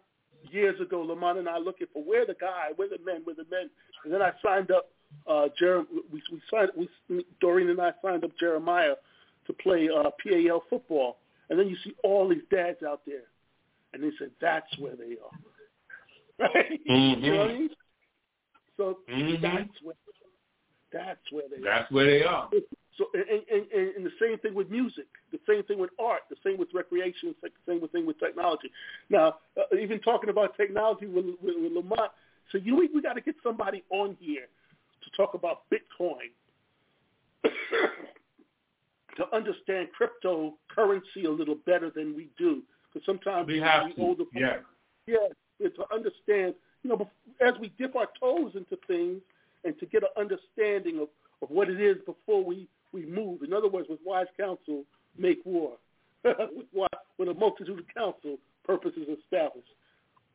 years 0.55 0.79
ago, 0.79 1.01
Lamont 1.01 1.37
and 1.37 1.47
I 1.49 1.57
looking 1.57 1.87
for 1.93 2.03
where 2.03 2.25
the 2.25 2.35
guy, 2.39 2.69
where 2.75 2.89
the 2.89 2.97
men, 3.05 3.21
where 3.25 3.35
the 3.35 3.45
men, 3.51 3.69
and 4.03 4.13
then 4.13 4.21
I 4.21 4.31
signed 4.43 4.71
up. 4.71 4.89
Uh, 5.27 5.47
Jer- 5.57 5.85
we, 6.11 6.21
we 6.31 6.41
signed, 6.51 6.71
we, 6.75 7.25
Doreen 7.39 7.69
and 7.69 7.79
I 7.79 7.91
signed 8.01 8.23
up 8.23 8.31
Jeremiah 8.39 8.95
to 9.47 9.53
play 9.53 9.87
uh, 9.87 10.09
PAL 10.23 10.63
football, 10.69 11.17
and 11.49 11.59
then 11.59 11.67
you 11.67 11.77
see 11.83 11.93
all 12.03 12.27
these 12.27 12.41
dads 12.51 12.81
out 12.83 13.01
there, 13.05 13.27
and 13.93 14.01
they 14.03 14.11
said 14.17 14.31
that's 14.41 14.77
where 14.79 14.95
they 14.95 15.15
are. 15.23 16.49
Right? 16.49 16.79
You 16.85 17.31
know 17.31 17.37
what 17.37 17.49
I 17.51 17.53
mean? 17.53 17.69
So 18.77 18.99
Mhm. 19.07 19.41
that's 19.41 19.81
where 19.81 19.95
that's 20.91 21.31
where 21.31 21.47
they 21.49 21.57
are. 21.57 21.79
That's 21.79 21.91
where 21.91 22.05
they 22.05 22.23
are. 22.23 22.49
So 22.97 23.07
and, 23.13 23.43
and, 23.51 23.93
and, 23.97 24.05
the 24.05 24.11
same 24.21 24.37
thing 24.39 24.53
with 24.53 24.69
music, 24.71 25.07
the 25.33 25.39
same 25.47 25.63
thing 25.63 25.79
with 25.79 25.89
art, 25.99 26.21
the 26.29 26.37
same 26.45 26.57
with 26.57 26.69
recreation, 26.73 27.35
the 27.41 27.49
same 27.67 27.85
thing 27.89 28.05
with 28.05 28.17
technology. 28.19 28.71
Now, 29.09 29.35
uh, 29.57 29.75
even 29.75 29.99
talking 29.99 30.29
about 30.29 30.55
technology 30.55 31.05
with, 31.05 31.25
with, 31.41 31.55
with 31.57 31.73
Lamont, 31.73 32.11
so 32.51 32.57
you 32.57 32.71
know, 32.71 32.77
we, 32.77 32.89
we 32.93 33.01
got 33.01 33.13
to 33.13 33.21
get 33.21 33.35
somebody 33.43 33.83
on 33.89 34.15
here 34.19 34.47
to 35.03 35.09
talk 35.17 35.33
about 35.33 35.63
Bitcoin, 35.69 36.31
to 39.17 39.35
understand 39.35 39.89
cryptocurrency 39.99 41.25
a 41.25 41.29
little 41.29 41.57
better 41.65 41.91
than 41.93 42.15
we 42.15 42.29
do, 42.37 42.61
because 42.93 43.05
sometimes 43.05 43.47
we 43.47 43.59
have 43.59 43.93
to. 43.93 44.01
older 44.01 44.23
yeah. 44.33 44.57
yeah, 45.05 45.17
to 45.67 45.93
understand, 45.93 46.55
you 46.83 46.89
know, 46.89 47.09
as 47.45 47.53
we 47.59 47.73
dip 47.77 47.95
our 47.95 48.07
toes 48.19 48.53
into 48.55 48.77
things 48.87 49.21
and 49.65 49.77
to 49.79 49.85
get 49.85 50.03
an 50.03 50.09
understanding 50.17 50.99
of, 50.99 51.09
of 51.41 51.49
what 51.49 51.69
it 51.69 51.81
is 51.81 51.97
before 52.05 52.43
we, 52.43 52.67
we 52.95 53.05
move. 53.05 53.43
In 53.43 53.53
other 53.53 53.67
words, 53.67 53.87
with 53.89 53.99
wise 54.05 54.27
counsel, 54.39 54.83
make 55.17 55.39
war. 55.45 55.73
with, 56.23 56.91
with 57.17 57.29
a 57.29 57.33
multitude 57.33 57.77
of 57.77 57.85
counsel, 57.93 58.37
purpose 58.63 58.93
is 58.95 59.07
established. 59.19 59.67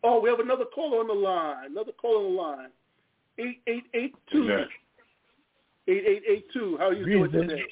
Oh, 0.05 0.21
we 0.21 0.29
have 0.29 0.41
another 0.41 0.67
caller 0.67 0.99
on 0.99 1.09
the 1.09 1.15
line. 1.15 1.71
Another 1.71 1.93
caller 1.93 2.27
on 2.27 2.35
the 2.35 2.41
line. 2.41 2.69
Eight 3.39 3.63
eight 3.67 3.85
eight 3.95 4.15
two. 4.31 4.65
Eight 5.89 6.05
eight 6.07 6.23
eight 6.29 6.47
two. 6.53 6.77
How 6.79 6.89
are 6.89 6.95
you 6.95 7.05
Greetings 7.05 7.33
doing 7.33 7.49
today? 7.49 7.63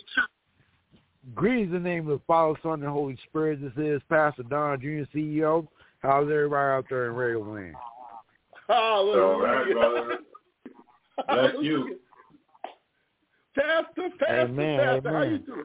Greetings 1.34 1.74
in 1.74 1.82
the 1.82 1.88
name 1.88 2.08
of 2.08 2.18
the 2.18 2.24
Father, 2.26 2.58
Son, 2.62 2.82
and 2.82 2.90
Holy 2.90 3.18
Spirit. 3.28 3.60
This 3.60 3.72
is 3.76 4.00
Pastor 4.08 4.42
Don 4.44 4.80
Jr., 4.80 5.04
CEO. 5.14 5.68
How's 6.00 6.24
everybody 6.24 6.78
out 6.78 6.86
there 6.88 7.06
in 7.06 7.14
radio 7.14 7.42
land? 7.42 7.74
Hallelujah. 8.66 9.22
All 9.22 9.40
right, 9.40 9.72
brother. 9.72 10.18
Bless 11.52 11.54
you. 11.62 11.98
Pastor, 13.58 14.08
Pastor, 14.18 14.40
Amen, 14.40 14.78
Pastor, 14.78 15.08
amen. 15.08 15.12
how 15.14 15.22
you 15.22 15.38
doing? 15.38 15.64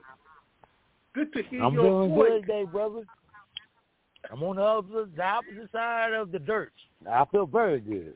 Good 1.14 1.34
to 1.34 1.44
hear 1.44 1.64
I'm 1.64 1.74
your 1.76 1.84
doing 1.84 2.10
voice. 2.10 2.30
good 2.30 2.42
today, 2.42 2.64
brother. 2.66 3.06
I'm 4.32 4.42
on 4.42 4.56
the 4.56 4.64
opposite, 4.64 5.16
the 5.16 5.24
opposite 5.24 5.72
side 5.72 6.14
of 6.14 6.32
the 6.32 6.40
dirt. 6.40 6.74
I 7.10 7.26
feel 7.26 7.46
very 7.46 7.80
good. 7.80 8.16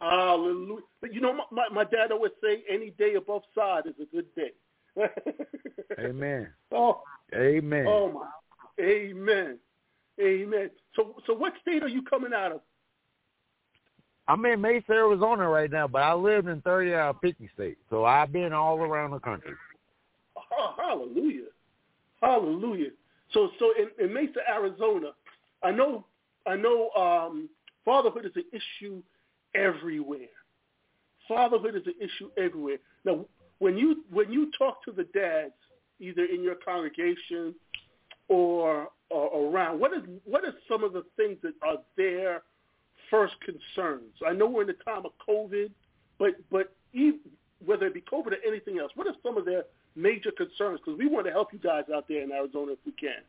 Hallelujah. 0.00 0.82
But 1.00 1.12
you 1.12 1.20
know, 1.20 1.32
my, 1.32 1.44
my, 1.50 1.68
my 1.72 1.84
dad 1.84 2.12
always 2.12 2.32
say, 2.42 2.62
any 2.70 2.90
day 2.90 3.14
above 3.14 3.42
side 3.54 3.84
is 3.86 3.94
a 4.00 4.14
good 4.14 4.26
day. 4.36 4.52
Amen. 5.98 6.48
Oh, 6.70 7.02
Amen. 7.34 7.86
oh 7.88 8.12
my. 8.12 8.84
Amen. 8.84 9.58
Amen. 10.20 10.70
So, 10.94 11.16
so 11.26 11.34
what 11.34 11.54
state 11.62 11.82
are 11.82 11.88
you 11.88 12.02
coming 12.02 12.32
out 12.32 12.52
of? 12.52 12.60
I'm 14.26 14.44
in 14.46 14.60
Mesa, 14.60 14.92
Arizona 14.92 15.48
right 15.48 15.70
now, 15.70 15.86
but 15.86 16.02
I 16.02 16.14
lived 16.14 16.48
in 16.48 16.60
30 16.62 16.94
out 16.94 17.16
of 17.16 17.20
50 17.20 17.50
states, 17.54 17.80
so 17.90 18.04
I've 18.04 18.32
been 18.32 18.52
all 18.52 18.78
around 18.78 19.10
the 19.10 19.18
country. 19.18 19.52
Oh, 20.36 20.74
hallelujah. 20.76 21.48
Hallelujah. 22.22 22.90
So, 23.32 23.50
so 23.58 23.72
in, 23.78 24.04
in 24.04 24.14
Mesa, 24.14 24.40
Arizona, 24.48 25.08
I 25.62 25.70
know, 25.72 26.06
I 26.46 26.56
know, 26.56 26.90
um, 26.90 27.48
fatherhood 27.84 28.24
is 28.24 28.32
an 28.36 28.44
issue 28.52 29.02
everywhere. 29.54 30.28
Fatherhood 31.28 31.74
is 31.74 31.86
an 31.86 31.94
issue 32.00 32.30
everywhere. 32.38 32.78
Now, 33.04 33.26
when 33.58 33.76
you 33.76 34.04
when 34.10 34.30
you 34.30 34.50
talk 34.58 34.84
to 34.84 34.92
the 34.92 35.04
dads, 35.14 35.54
either 36.00 36.24
in 36.24 36.42
your 36.42 36.56
congregation 36.56 37.54
or, 38.28 38.88
or 39.10 39.50
around, 39.50 39.80
what 39.80 39.92
is 39.92 40.02
what 40.24 40.44
are 40.44 40.54
some 40.68 40.84
of 40.84 40.92
the 40.92 41.04
things 41.16 41.38
that 41.42 41.54
are 41.62 41.78
their 41.96 42.42
first 43.10 43.34
concerns? 43.40 44.12
I 44.26 44.32
know 44.32 44.46
we're 44.46 44.62
in 44.62 44.68
the 44.68 44.84
time 44.84 45.04
of 45.04 45.12
COVID, 45.26 45.70
but 46.18 46.30
but 46.50 46.74
even, 46.92 47.20
whether 47.64 47.86
it 47.86 47.94
be 47.94 48.02
COVID 48.02 48.32
or 48.32 48.36
anything 48.46 48.78
else, 48.78 48.92
what 48.94 49.06
are 49.06 49.14
some 49.22 49.36
of 49.36 49.44
their 49.44 49.64
major 49.96 50.30
concerns? 50.30 50.80
Because 50.84 50.98
we 50.98 51.06
want 51.06 51.26
to 51.26 51.32
help 51.32 51.52
you 51.52 51.58
guys 51.58 51.84
out 51.94 52.06
there 52.08 52.22
in 52.22 52.32
Arizona 52.32 52.72
if 52.72 52.78
we 52.84 52.92
can. 52.92 53.22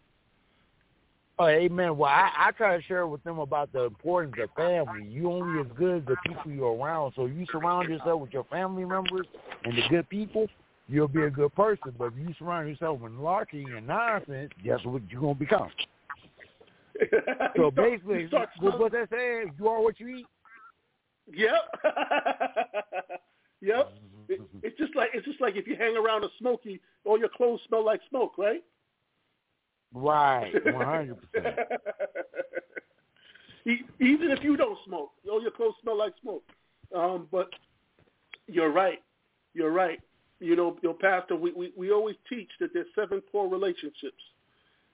Oh, 1.37 1.47
amen. 1.47 1.97
Well, 1.97 2.09
I, 2.09 2.31
I 2.37 2.51
try 2.51 2.77
to 2.77 2.83
share 2.83 3.07
with 3.07 3.21
them 3.25 3.39
about 3.39 3.73
the 3.73 3.83
importance 3.83 4.35
of 4.41 4.49
family. 4.55 5.05
You 5.09 5.29
only 5.29 5.59
as 5.59 5.67
good 5.77 5.97
as 5.97 6.07
the 6.07 6.15
people 6.25 6.49
you're 6.49 6.73
around. 6.73 7.11
So 7.15 7.25
you 7.25 7.45
surround 7.51 7.89
yourself 7.89 8.21
with 8.21 8.31
your 8.31 8.45
family 8.45 8.85
members 8.85 9.27
and 9.65 9.77
the 9.77 9.81
good 9.89 10.07
people, 10.07 10.47
you'll 10.87 11.09
be 11.09 11.23
a 11.23 11.29
good 11.29 11.53
person. 11.53 11.93
But 11.97 12.05
if 12.05 12.13
you 12.19 12.33
surround 12.39 12.69
yourself 12.69 13.01
with 13.01 13.11
larky 13.13 13.63
and 13.63 13.85
nonsense, 13.85 14.51
guess 14.63 14.79
what 14.85 15.01
you're 15.09 15.19
gonna 15.19 15.35
become. 15.35 15.69
So 17.55 17.71
start- 17.71 17.75
basically, 17.75 18.27
start 18.27 18.49
what, 18.59 18.79
what 18.79 18.91
they 18.91 19.03
say, 19.11 19.43
you 19.57 19.67
are 19.67 19.81
what 19.81 19.99
you 19.99 20.07
eat. 20.07 20.25
Yep. 21.33 21.51
yep. 23.61 23.93
It, 24.27 24.41
it's 24.63 24.77
just 24.77 24.95
like 24.95 25.09
it's 25.13 25.25
just 25.25 25.41
like 25.41 25.55
if 25.55 25.67
you 25.67 25.75
hang 25.75 25.97
around 25.97 26.23
a 26.23 26.29
smoky, 26.39 26.81
all 27.03 27.19
your 27.19 27.29
clothes 27.29 27.59
smell 27.67 27.85
like 27.85 28.01
smoke, 28.09 28.37
right? 28.37 28.63
Right, 29.93 30.51
one 30.73 30.85
hundred 30.85 31.17
percent. 31.31 31.55
Even 33.65 34.29
if 34.29 34.43
you 34.43 34.57
don't 34.57 34.77
smoke, 34.85 35.11
all 35.29 35.41
your 35.41 35.51
clothes 35.51 35.73
smell 35.81 35.97
like 35.97 36.13
smoke. 36.21 36.43
Um, 36.95 37.27
but 37.31 37.49
you're 38.47 38.71
right. 38.71 38.99
You're 39.53 39.71
right. 39.71 39.99
You 40.39 40.55
know, 40.55 40.77
your 40.83 40.93
pastor, 40.93 41.35
we, 41.35 41.51
we, 41.53 41.71
we 41.75 41.91
always 41.91 42.15
teach 42.29 42.49
that 42.59 42.71
there's 42.73 42.87
seven 42.93 43.21
core 43.31 43.49
relationships 43.49 44.21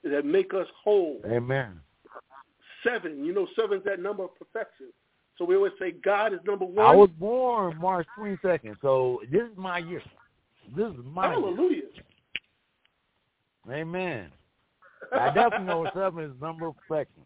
that 0.03 0.25
make 0.25 0.53
us 0.53 0.67
whole. 0.83 1.19
Amen. 1.25 1.81
Seven. 2.83 3.23
You 3.23 3.33
know, 3.33 3.47
seven's 3.59 3.83
that 3.85 3.99
number 3.99 4.23
of 4.23 4.35
perfection. 4.35 4.87
So 5.37 5.45
we 5.45 5.55
always 5.55 5.73
say 5.79 5.91
God 5.91 6.33
is 6.33 6.39
number 6.45 6.65
one. 6.65 6.85
I 6.85 6.95
was 6.95 7.09
born 7.19 7.77
March 7.79 8.07
twenty 8.15 8.37
second, 8.41 8.77
so 8.81 9.21
this 9.31 9.41
is 9.41 9.57
my 9.57 9.79
year. 9.79 10.01
This 10.75 10.87
is 10.87 10.99
my 11.03 11.33
year. 11.33 11.41
Hallelujah. 11.41 11.81
Amen. 13.69 14.31
I 15.11 15.33
definitely 15.33 15.67
know 15.67 15.89
seven 15.93 16.23
is 16.25 16.31
number 16.41 16.67
of 16.67 16.75
perfection. 16.77 17.23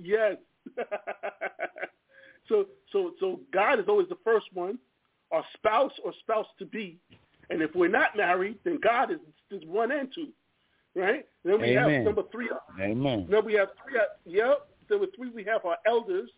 Yes. 0.00 0.36
so 2.48 2.66
so 2.92 3.12
so 3.20 3.40
God 3.52 3.80
is 3.80 3.86
always 3.88 4.08
the 4.08 4.18
first 4.24 4.46
one, 4.52 4.78
our 5.30 5.44
spouse 5.54 5.92
or 6.04 6.12
spouse 6.20 6.46
to 6.58 6.66
be, 6.66 6.98
and 7.50 7.62
if 7.62 7.74
we're 7.74 7.88
not 7.88 8.16
married, 8.16 8.58
then 8.64 8.78
God 8.82 9.10
is 9.10 9.18
is 9.50 9.62
one 9.66 9.92
and 9.92 10.08
two, 10.14 10.28
right? 10.94 11.26
Then 11.44 11.60
we 11.60 11.76
Amen. 11.76 11.90
have 11.90 12.04
number 12.04 12.22
three. 12.30 12.48
Amen. 12.80 13.26
Then 13.30 13.44
we 13.44 13.54
have 13.54 13.68
three. 13.82 14.00
Yep. 14.26 14.68
Number 14.90 15.06
three, 15.14 15.30
we 15.30 15.44
have 15.44 15.64
our 15.64 15.76
elders. 15.86 16.30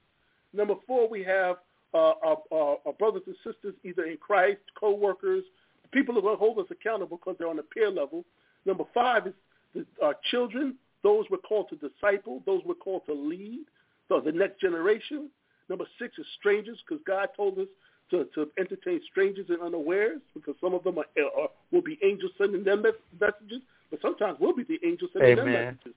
Number 0.53 0.75
four, 0.87 1.09
we 1.09 1.23
have 1.23 1.57
uh, 1.95 2.13
our, 2.25 2.39
our, 2.53 2.79
our 2.87 2.93
brothers 2.99 3.23
and 3.27 3.37
sisters, 3.45 3.75
either 3.85 4.05
in 4.05 4.17
Christ, 4.17 4.61
co-workers, 4.79 5.45
people 5.93 6.15
who 6.15 6.37
hold 6.37 6.59
us 6.59 6.67
accountable 6.71 7.17
because 7.17 7.37
they're 7.39 7.49
on 7.49 7.59
a 7.59 7.63
peer 7.63 7.91
level. 7.91 8.25
Number 8.67 8.85
five 8.93 9.27
is 9.27 9.35
the, 9.75 9.87
our 10.03 10.15
children. 10.31 10.77
Those 11.03 11.25
we're 11.31 11.39
called 11.39 11.69
to 11.71 11.77
disciple. 11.77 12.43
Those 12.47 12.63
we're 12.65 12.75
called 12.75 13.03
to 13.07 13.15
lead. 13.15 13.65
So 14.09 14.21
the 14.21 14.33
next 14.33 14.61
generation. 14.61 15.31
Number 15.69 15.85
six 16.01 16.19
is 16.19 16.27
strangers, 16.39 16.79
because 16.87 17.03
God 17.07 17.29
told 17.37 17.59
us 17.59 17.69
to, 18.11 18.27
to 18.35 18.51
entertain 18.59 19.01
strangers 19.09 19.47
and 19.49 19.63
unawares, 19.63 20.21
because 20.35 20.57
some 20.61 20.75
of 20.75 20.83
them 20.83 20.99
are, 20.99 21.05
are 21.41 21.49
will 21.71 21.81
be 21.83 21.97
angels 22.03 22.33
sending 22.37 22.65
them 22.65 22.83
messages, 22.83 23.63
but 23.91 24.01
sometimes 24.03 24.39
we'll 24.41 24.55
be 24.55 24.65
the 24.65 24.79
angels 24.87 25.11
sending 25.13 25.37
them 25.37 25.49
Amen. 25.49 25.79
messages. 25.85 25.95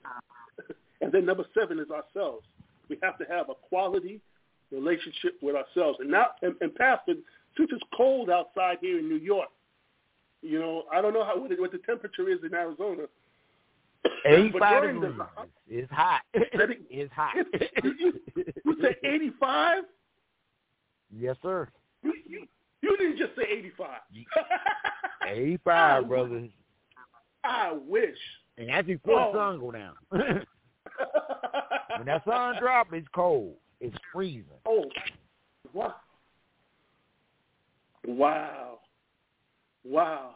and 1.01 1.11
then 1.11 1.25
number 1.25 1.45
seven 1.57 1.79
is 1.79 1.87
ourselves. 1.89 2.45
We 2.89 2.97
have 3.03 3.17
to 3.19 3.25
have 3.25 3.49
a 3.49 3.55
quality 3.69 4.19
relationship 4.71 5.37
with 5.41 5.55
ourselves. 5.55 5.99
And 6.01 6.09
now, 6.11 6.27
and, 6.41 6.55
and 6.61 6.73
Pastor, 6.75 7.13
since 7.57 7.69
it's 7.71 7.83
cold 7.95 8.29
outside 8.29 8.77
here 8.81 8.99
in 8.99 9.07
New 9.07 9.17
York, 9.17 9.49
you 10.41 10.59
know, 10.59 10.83
I 10.91 11.01
don't 11.01 11.13
know 11.13 11.23
how 11.23 11.39
what 11.39 11.49
the, 11.49 11.55
what 11.55 11.71
the 11.71 11.77
temperature 11.79 12.27
is 12.29 12.39
in 12.43 12.53
Arizona. 12.53 13.03
Eighty 14.25 14.49
But 14.49 14.59
five 14.59 14.81
during 14.83 14.99
the- 14.99 15.07
degrees. 15.07 15.27
It's 15.69 15.91
hot. 15.91 16.21
Ready? 16.57 16.79
it's 16.89 17.13
hot. 17.13 17.35
you, 17.83 18.13
you, 18.35 18.75
said 18.81 18.95
85? 19.05 19.83
yes, 21.17 21.37
sir. 21.41 21.69
You, 22.03 22.13
you, 22.27 22.47
you 22.81 22.97
didn't 22.97 23.17
just 23.17 23.35
say 23.37 23.43
85. 23.49 23.89
Eighty 25.29 25.57
five, 25.63 26.07
brother. 26.09 26.49
I 27.43 27.73
wish. 27.87 28.17
And 28.57 28.69
that's 28.69 28.87
before 28.87 29.19
Oh. 29.19 29.31
the 29.31 29.37
sun 29.39 29.59
go 29.59 29.71
down. 29.71 29.95
when 31.97 32.05
that 32.05 32.23
sun 32.25 32.55
drop, 32.59 32.87
it's 32.93 33.07
cold. 33.13 33.55
It's 33.79 33.95
freezing. 34.13 34.45
oh, 34.65 34.85
wow. 35.73 35.95
Wow. 38.05 38.79
Wow. 39.83 40.35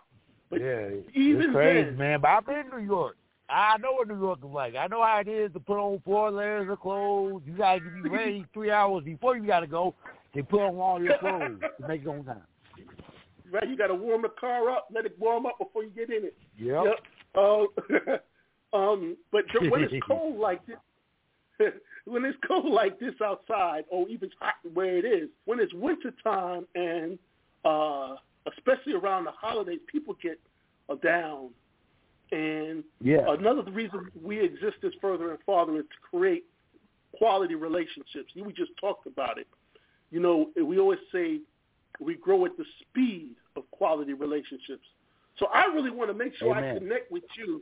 But 0.49 0.61
yeah, 0.61 0.89
even 1.13 1.41
it's 1.43 1.51
crazy, 1.53 1.83
then- 1.89 1.97
man. 1.97 2.21
But 2.21 2.29
I've 2.29 2.45
been 2.45 2.55
in 2.59 2.69
New 2.69 2.85
York. 2.85 3.17
I 3.49 3.77
know 3.77 3.93
what 3.93 4.09
New 4.09 4.19
York 4.19 4.39
is 4.39 4.49
like. 4.51 4.75
I 4.75 4.87
know 4.87 5.01
how 5.03 5.19
it 5.19 5.27
is 5.29 5.53
to 5.53 5.59
put 5.61 5.77
on 5.77 6.01
four 6.03 6.31
layers 6.31 6.69
of 6.69 6.79
clothes. 6.81 7.41
You 7.45 7.53
gotta 7.53 7.79
be 7.79 8.09
ready 8.09 8.45
three 8.53 8.71
hours 8.71 9.05
before 9.05 9.37
you 9.37 9.47
gotta 9.47 9.67
go 9.67 9.95
to 10.35 10.43
put 10.43 10.59
on 10.61 10.75
all 10.77 11.01
your 11.01 11.17
clothes 11.19 11.61
to 11.81 11.87
make 11.87 12.01
it 12.01 12.07
on 12.07 12.25
time. 12.25 12.41
Right, 13.51 13.69
you 13.69 13.77
got 13.77 13.87
to 13.87 13.95
warm 13.95 14.23
the 14.23 14.29
car 14.29 14.69
up, 14.69 14.87
let 14.93 15.05
it 15.05 15.17
warm 15.19 15.45
up 15.45 15.57
before 15.59 15.83
you 15.83 15.89
get 15.89 16.09
in 16.09 16.25
it. 16.25 16.37
Yep. 16.57 16.83
Yep. 16.85 18.17
Uh, 18.73 18.77
um, 18.77 19.17
but 19.31 19.43
when 19.69 19.83
it's 19.83 19.93
cold 20.07 20.37
like 20.37 20.61
this, 20.65 20.77
when 22.05 22.25
it's 22.25 22.37
cold 22.47 22.71
like 22.71 22.99
this 22.99 23.13
outside, 23.23 23.85
or 23.89 24.07
even 24.09 24.29
hot 24.39 24.55
where 24.73 24.97
it 24.97 25.05
is, 25.05 25.29
when 25.45 25.59
it's 25.59 25.73
winter 25.73 26.13
time 26.23 26.67
and 26.75 27.17
uh, 27.65 28.15
especially 28.55 28.93
around 28.93 29.25
the 29.25 29.31
holidays, 29.31 29.79
people 29.91 30.15
get 30.21 30.39
uh, 30.89 30.95
down. 30.95 31.49
And 32.31 32.83
Yeah. 33.01 33.25
another 33.27 33.69
reason 33.71 34.09
we 34.21 34.39
exist 34.39 34.77
as 34.83 34.91
furthering 35.01 35.37
fathering 35.45 35.79
is 35.79 35.85
to 35.85 36.17
create 36.17 36.43
quality 37.13 37.55
relationships. 37.55 38.33
We 38.35 38.53
just 38.53 38.71
talked 38.79 39.07
about 39.07 39.37
it. 39.37 39.47
You 40.11 40.19
know, 40.19 40.51
we 40.61 40.79
always 40.79 40.99
say 41.11 41.41
we 41.99 42.15
grow 42.15 42.45
at 42.45 42.57
the 42.57 42.65
speed 42.81 43.35
of 43.55 43.69
quality 43.71 44.13
relationships. 44.13 44.85
So 45.39 45.47
I 45.47 45.65
really 45.65 45.91
want 45.91 46.09
to 46.09 46.13
make 46.13 46.35
sure 46.35 46.53
I 46.53 46.77
connect 46.77 47.11
with 47.11 47.23
you. 47.37 47.61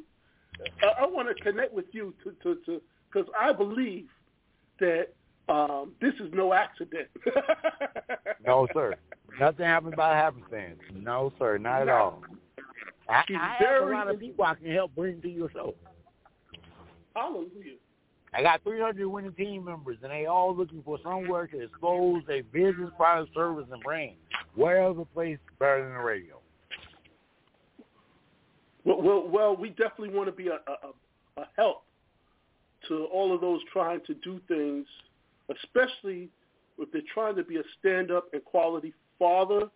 I, 0.81 1.03
I 1.03 1.05
want 1.05 1.35
to 1.35 1.43
connect 1.43 1.73
with 1.73 1.85
you 1.91 2.13
to, 2.23 2.31
to, 2.43 2.61
to 2.65 2.81
because 3.11 3.29
I 3.37 3.53
believe 3.53 4.07
that 4.79 5.07
um, 5.47 5.93
this 6.01 6.13
is 6.15 6.31
no 6.33 6.53
accident. 6.53 7.07
no, 8.45 8.67
sir. 8.73 8.95
Nothing 9.39 9.65
happens 9.65 9.95
by 9.95 10.15
happenstance. 10.15 10.79
No, 10.93 11.31
sir. 11.37 11.57
Not 11.57 11.83
at 11.83 11.89
all. 11.89 12.23
I, 13.07 13.23
I 13.29 13.55
have 13.59 13.83
a 13.83 13.91
lot 13.91 14.09
of 14.09 14.19
people 14.19 14.45
I 14.45 14.55
can 14.55 14.71
help 14.71 14.95
bring 14.95 15.21
to 15.21 15.29
your 15.29 15.49
show. 15.51 15.75
Hallelujah. 17.15 17.77
I 18.35 18.41
got 18.41 18.63
300 18.63 19.07
winning 19.07 19.31
team 19.33 19.63
members, 19.63 19.97
and 20.03 20.11
they 20.11 20.25
all 20.25 20.55
looking 20.55 20.81
for 20.83 20.97
somewhere 21.03 21.47
to 21.47 21.61
expose 21.61 22.21
their 22.27 22.43
business, 22.43 22.89
product, 22.97 23.33
service, 23.33 23.65
and 23.71 23.81
brand. 23.81 24.15
Where 24.55 24.85
other 24.85 25.05
place 25.13 25.37
better 25.57 25.83
than 25.83 25.93
the 25.93 25.99
radio? 25.99 26.39
Well, 28.83 29.01
well, 29.01 29.27
well 29.27 29.55
we 29.55 29.69
definitely 29.69 30.09
want 30.09 30.27
to 30.27 30.33
be 30.33 30.47
a, 30.47 30.55
a, 30.55 31.41
a 31.41 31.47
help 31.55 31.83
to 32.89 33.05
all 33.05 33.33
of 33.33 33.41
those 33.41 33.61
trying 33.71 34.01
to 34.05 34.13
do 34.15 34.39
things, 34.47 34.85
especially 35.49 36.29
if 36.77 36.91
they're 36.91 37.01
trying 37.13 37.35
to 37.37 37.43
be 37.43 37.55
a 37.57 37.63
stand-up 37.79 38.25
and 38.33 38.43
quality 38.43 38.93
father, 39.17 39.69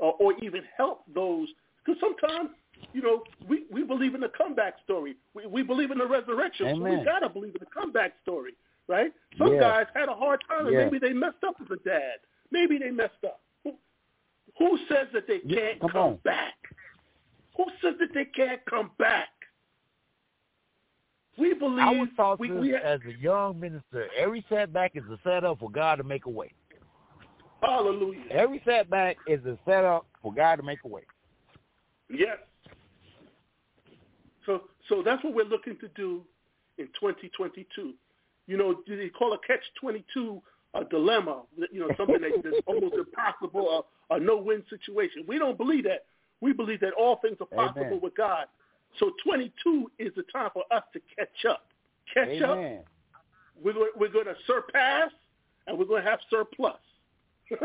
uh, 0.00 0.02
or 0.02 0.34
even 0.42 0.62
help 0.76 1.02
those. 1.14 1.48
Because 1.84 2.00
sometimes 2.00 2.50
you 2.92 3.02
know, 3.02 3.22
we, 3.48 3.64
we 3.70 3.82
believe 3.82 4.14
in 4.14 4.20
the 4.20 4.30
comeback 4.36 4.74
story. 4.84 5.16
We, 5.34 5.46
we 5.46 5.62
believe 5.62 5.90
in 5.90 5.98
the 5.98 6.06
resurrection. 6.06 6.66
Amen. 6.66 6.92
So 6.92 6.98
we 6.98 7.04
gotta 7.04 7.28
believe 7.28 7.54
in 7.54 7.60
the 7.60 7.66
comeback 7.66 8.14
story, 8.22 8.54
right? 8.88 9.12
Some 9.38 9.54
yeah. 9.54 9.60
guys 9.60 9.86
had 9.94 10.08
a 10.08 10.14
hard 10.14 10.42
time, 10.48 10.66
and 10.66 10.74
yeah. 10.74 10.84
maybe 10.84 10.98
they 10.98 11.12
messed 11.12 11.44
up 11.46 11.56
as 11.60 11.66
a 11.70 11.88
dad. 11.88 12.14
Maybe 12.50 12.78
they 12.78 12.90
messed 12.90 13.22
up. 13.24 13.40
Who, 13.64 13.74
who 14.58 14.78
says 14.88 15.08
that 15.12 15.26
they 15.26 15.40
yeah, 15.44 15.60
can't 15.60 15.80
come, 15.80 15.90
come 15.90 16.18
back? 16.24 16.54
Who 17.56 17.64
says 17.82 17.94
that 18.00 18.14
they 18.14 18.24
can't 18.24 18.60
come 18.68 18.90
back? 18.98 19.28
We 21.38 21.52
believe. 21.52 21.80
I 21.80 21.90
was 21.90 22.08
taught 22.16 22.40
we, 22.40 22.50
we, 22.50 22.74
as 22.74 23.00
a 23.06 23.20
young 23.20 23.60
minister. 23.60 24.08
Every 24.18 24.44
setback 24.48 24.92
is 24.94 25.04
a 25.04 25.18
setup 25.22 25.58
for 25.58 25.70
God 25.70 25.96
to 25.96 26.04
make 26.04 26.24
a 26.24 26.30
way. 26.30 26.52
Hallelujah. 27.60 28.22
Every 28.30 28.62
setback 28.64 29.16
is 29.26 29.44
a 29.44 29.58
setup 29.66 30.06
for 30.22 30.32
God 30.32 30.56
to 30.56 30.62
make 30.62 30.78
a 30.84 30.88
way. 30.88 31.02
Yes. 32.08 32.38
So, 34.46 34.62
so 34.88 35.02
that's 35.04 35.22
what 35.24 35.34
we're 35.34 35.44
looking 35.44 35.76
to 35.80 35.88
do 35.88 36.22
in 36.78 36.86
2022. 36.98 37.94
You 38.46 38.56
know, 38.56 38.76
they 38.86 39.08
call 39.08 39.32
a 39.32 39.38
catch-22 39.46 40.40
a 40.76 40.84
dilemma, 40.84 41.42
you 41.72 41.80
know, 41.80 41.88
something 41.96 42.20
that, 42.20 42.42
that's 42.42 42.56
almost 42.66 42.94
impossible, 42.94 43.84
a, 44.10 44.14
a 44.14 44.20
no-win 44.20 44.62
situation. 44.68 45.24
We 45.26 45.38
don't 45.38 45.56
believe 45.56 45.84
that. 45.84 46.04
We 46.40 46.52
believe 46.52 46.80
that 46.80 46.92
all 46.92 47.16
things 47.16 47.38
are 47.40 47.46
possible 47.46 47.86
Amen. 47.86 48.00
with 48.02 48.14
God. 48.16 48.46
So 48.98 49.12
22 49.24 49.90
is 49.98 50.12
the 50.16 50.22
time 50.32 50.50
for 50.52 50.64
us 50.70 50.82
to 50.92 51.00
catch 51.16 51.44
up. 51.48 51.66
Catch 52.12 52.42
Amen. 52.42 52.78
up. 52.78 52.84
We're 53.62 53.72
going, 53.72 53.90
we're 53.96 54.12
going 54.12 54.26
to 54.26 54.36
surpass, 54.46 55.10
and 55.66 55.78
we're 55.78 55.86
going 55.86 56.04
to 56.04 56.10
have 56.10 56.20
surplus. 56.30 56.74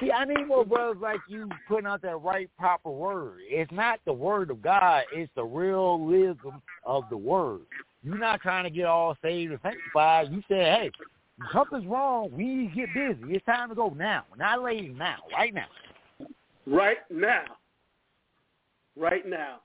See, 0.00 0.10
I 0.10 0.24
need 0.24 0.48
more 0.48 0.64
brothers 0.64 0.96
like 1.00 1.20
you 1.28 1.48
putting 1.68 1.86
out 1.86 2.02
that 2.02 2.16
right 2.16 2.50
proper 2.58 2.90
word. 2.90 3.38
It's 3.48 3.70
not 3.70 4.00
the 4.04 4.12
word 4.12 4.50
of 4.50 4.60
God, 4.60 5.04
it's 5.12 5.30
the 5.36 5.44
realism 5.44 6.48
of 6.84 7.04
the 7.10 7.16
word. 7.16 7.60
You're 8.02 8.18
not 8.18 8.40
trying 8.40 8.64
to 8.64 8.70
get 8.70 8.86
all 8.86 9.16
saved 9.22 9.52
and 9.52 9.60
sanctified. 9.62 10.32
You 10.32 10.42
say, 10.48 10.56
hey, 10.56 10.90
something's 11.52 11.86
wrong. 11.86 12.30
We 12.32 12.44
need 12.44 12.74
to 12.74 12.74
get 12.74 12.94
busy. 12.94 13.34
It's 13.34 13.46
time 13.46 13.68
to 13.68 13.74
go 13.74 13.90
now. 13.90 14.24
Not 14.36 14.62
later, 14.62 14.92
now. 14.92 15.18
Right 15.32 15.54
now. 15.54 15.66
Right 16.66 16.98
now. 17.10 17.44
Right 18.96 19.26
now. 19.26 19.60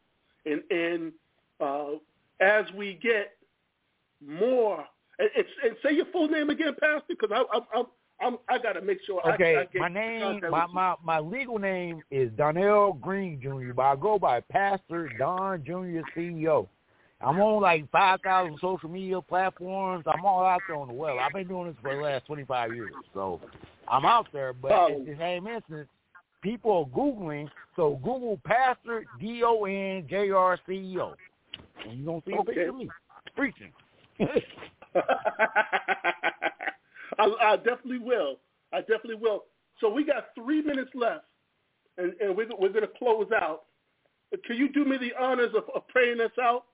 And 0.45 0.61
and 0.71 1.11
uh, 1.59 1.97
as 2.39 2.65
we 2.75 2.97
get 3.01 3.33
more, 4.25 4.85
and, 5.17 5.29
and, 5.35 5.45
and 5.63 5.75
say 5.83 5.93
your 5.93 6.05
full 6.13 6.27
name 6.27 6.49
again, 6.49 6.75
Pastor, 6.79 7.03
because 7.09 7.29
I, 7.33 7.43
I, 7.57 7.59
I'm 7.77 7.85
I'm, 8.21 8.37
I 8.49 8.57
got 8.57 8.73
to 8.73 8.81
make 8.81 8.99
sure. 9.05 9.21
Okay, 9.33 9.55
I, 9.55 9.77
I 9.77 9.79
my 9.79 9.87
name, 9.87 10.41
my, 10.49 10.67
my 10.67 10.95
my 11.03 11.19
legal 11.19 11.57
name 11.57 12.01
is 12.11 12.31
Donnell 12.37 12.93
Green 12.93 13.39
Jr., 13.41 13.73
but 13.73 13.83
I 13.83 13.95
go 13.95 14.19
by 14.19 14.41
Pastor 14.41 15.09
Don 15.17 15.63
Jr. 15.63 16.01
CEO. 16.15 16.67
I'm 17.21 17.39
on 17.41 17.61
like 17.61 17.89
5,000 17.91 18.57
social 18.61 18.89
media 18.89 19.21
platforms. 19.21 20.05
I'm 20.07 20.23
all 20.23 20.45
out 20.45 20.61
there 20.67 20.77
on 20.77 20.87
the 20.87 20.93
web. 20.93 21.17
I've 21.19 21.33
been 21.33 21.47
doing 21.47 21.67
this 21.67 21.75
for 21.81 21.93
the 21.93 22.01
last 22.01 22.25
25 22.27 22.73
years, 22.73 22.93
so 23.13 23.41
I'm 23.89 24.05
out 24.05 24.27
there. 24.31 24.53
But 24.53 24.71
Oh. 24.71 24.87
at 24.91 25.05
the 25.05 25.17
same 25.17 25.45
instance, 25.45 25.89
people 26.41 26.71
are 26.71 26.85
Googling, 26.97 27.49
so 27.75 27.95
Google 27.97 28.39
Pastor 28.45 29.05
D-O-N-J-R 29.19 30.59
CEO. 30.65 31.13
And 31.85 31.97
you're 31.97 32.05
going 32.05 32.21
to 32.21 32.29
see 32.29 32.35
a 32.37 32.43
picture 32.43 32.69
of 32.69 32.75
me 32.75 32.89
preaching. 33.35 33.73
I, 37.19 37.25
I 37.41 37.55
definitely 37.57 37.99
will. 37.99 38.37
I 38.73 38.79
definitely 38.79 39.15
will. 39.15 39.43
So 39.79 39.89
we 39.89 40.03
got 40.03 40.29
three 40.35 40.61
minutes 40.61 40.91
left, 40.93 41.25
and, 41.97 42.13
and 42.21 42.35
we're, 42.35 42.47
we're 42.59 42.69
going 42.69 42.81
to 42.81 42.91
close 42.97 43.27
out. 43.35 43.63
Can 44.45 44.57
you 44.57 44.71
do 44.71 44.85
me 44.85 44.97
the 44.97 45.11
honors 45.21 45.51
of, 45.55 45.63
of 45.73 45.87
praying 45.87 46.21
us 46.21 46.31
out? 46.41 46.65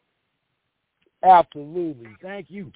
Absolutely. 1.24 2.10
Thank 2.22 2.48
you. 2.50 2.72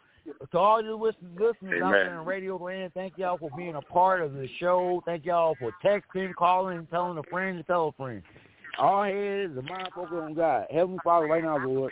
To 0.51 0.57
all 0.57 0.83
you 0.83 0.95
listen, 0.95 1.29
listeners 1.33 1.81
out 1.83 1.89
Amen. 1.89 2.05
there 2.05 2.19
in 2.19 2.25
Radio 2.25 2.57
Land, 2.57 2.91
thank 2.93 3.17
y'all 3.17 3.37
for 3.37 3.49
being 3.57 3.75
a 3.75 3.81
part 3.81 4.21
of 4.21 4.33
the 4.33 4.47
show. 4.59 5.01
Thank 5.05 5.25
y'all 5.25 5.55
for 5.59 5.71
texting, 5.83 6.33
calling, 6.35 6.87
telling 6.91 7.17
a 7.17 7.23
friend 7.23 7.57
to 7.57 7.63
tell 7.63 7.87
a 7.87 7.91
friend. 7.93 8.21
Our 8.77 9.07
head 9.07 9.51
is 9.51 9.57
a 9.57 9.61
mind 9.63 9.89
focused 9.93 10.13
on 10.13 10.33
God. 10.35 10.67
Heavenly 10.69 10.99
Father, 11.03 11.25
right 11.25 11.43
now, 11.43 11.57
Lord, 11.57 11.91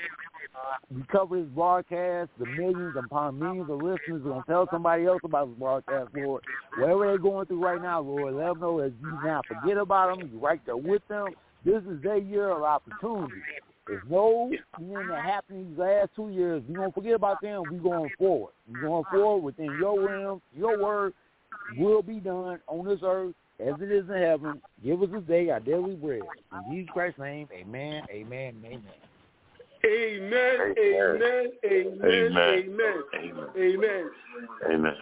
we 0.94 1.04
cover 1.12 1.40
this 1.40 1.50
broadcast, 1.54 2.30
the 2.40 2.46
millions 2.46 2.96
upon 2.98 3.40
millions 3.40 3.70
of 3.70 3.78
listeners 3.78 4.22
are 4.26 4.30
going 4.30 4.42
to 4.42 4.48
tell 4.48 4.68
somebody 4.72 5.06
else 5.06 5.22
about 5.24 5.50
this 5.50 5.58
broadcast, 5.60 6.10
Lord. 6.16 6.44
Whatever 6.78 7.08
they're 7.08 7.18
going 7.18 7.46
through 7.48 7.64
right 7.64 7.82
now, 7.82 8.02
Lord, 8.02 8.36
let 8.36 8.48
them 8.48 8.60
know 8.60 8.82
that 8.82 8.94
you 9.02 9.12
not 9.24 9.46
forget 9.46 9.78
about 9.78 10.18
them. 10.18 10.30
You're 10.32 10.42
right 10.42 10.62
there 10.66 10.78
with 10.78 11.02
them. 11.08 11.28
This 11.66 11.84
is 11.84 12.02
their 12.02 12.18
year 12.18 12.50
of 12.50 12.64
opportunity. 12.64 13.42
There's 13.88 14.04
no 14.10 14.52
thing 14.78 14.94
that 15.10 15.24
happened 15.24 15.72
these 15.72 15.78
last 15.78 16.10
two 16.16 16.30
years. 16.30 16.62
We 16.68 16.76
don't 16.76 16.94
forget 16.94 17.14
about 17.14 17.42
them. 17.42 17.64
We 17.72 17.78
going 17.78 18.10
forward. 18.18 18.54
We 18.68 18.80
going 18.82 19.04
forward 19.12 19.44
within 19.44 19.78
your 19.80 20.06
realm. 20.06 20.42
Your 20.56 20.82
word 20.82 21.14
will 21.78 22.02
be 22.02 22.20
done 22.20 22.60
on 22.68 22.86
this 22.86 23.00
earth 23.04 23.34
as 23.60 23.74
it 23.82 23.92
is 23.92 24.10
in 24.10 24.22
heaven. 24.22 24.62
Give 24.84 25.02
us 25.02 25.10
this 25.12 25.24
day 25.24 25.50
our 25.50 25.60
daily 25.60 25.96
bread. 25.96 26.22
In 26.54 26.76
Jesus 26.76 26.92
Christ's 26.94 27.20
name, 27.20 27.48
amen, 27.54 28.04
amen, 28.12 28.56
amen. 28.66 29.07
Amen, 29.88 30.76
Amen. 30.78 31.22
amen, 31.24 31.52
amen, 31.66 32.02
Amen. 32.04 33.04
amen, 33.16 33.48
amen. 33.58 34.10
Amen. 34.70 34.96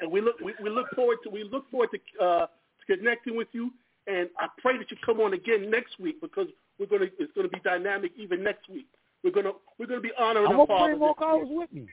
And 0.00 0.10
we 0.10 0.20
look, 0.20 0.38
we, 0.40 0.52
we 0.62 0.68
look 0.68 0.88
forward 0.94 1.18
to, 1.24 1.30
we 1.30 1.44
look 1.44 1.70
forward 1.70 1.88
to, 1.92 2.24
uh, 2.24 2.46
to 2.46 2.96
connecting 2.96 3.36
with 3.36 3.48
you. 3.52 3.70
And 4.06 4.28
I 4.38 4.48
pray 4.58 4.76
that 4.76 4.90
you 4.90 4.96
come 5.04 5.20
on 5.20 5.32
again 5.32 5.70
next 5.70 5.98
week 5.98 6.20
because 6.20 6.48
we're 6.78 6.86
gonna, 6.86 7.06
it's 7.18 7.32
gonna 7.34 7.48
be 7.48 7.60
dynamic 7.64 8.12
even 8.16 8.42
next 8.42 8.68
week. 8.68 8.86
We're 9.24 9.30
gonna, 9.30 9.52
we're 9.78 9.86
gonna 9.86 10.00
be 10.00 10.12
honoring 10.18 10.46
I'm 10.46 10.60
our 10.60 10.66
gonna 10.66 10.78
Father 10.78 10.90
bring 10.90 10.98
more 10.98 11.14
this 11.14 11.18
callers 11.18 11.48
with 11.50 11.72
me. 11.72 11.86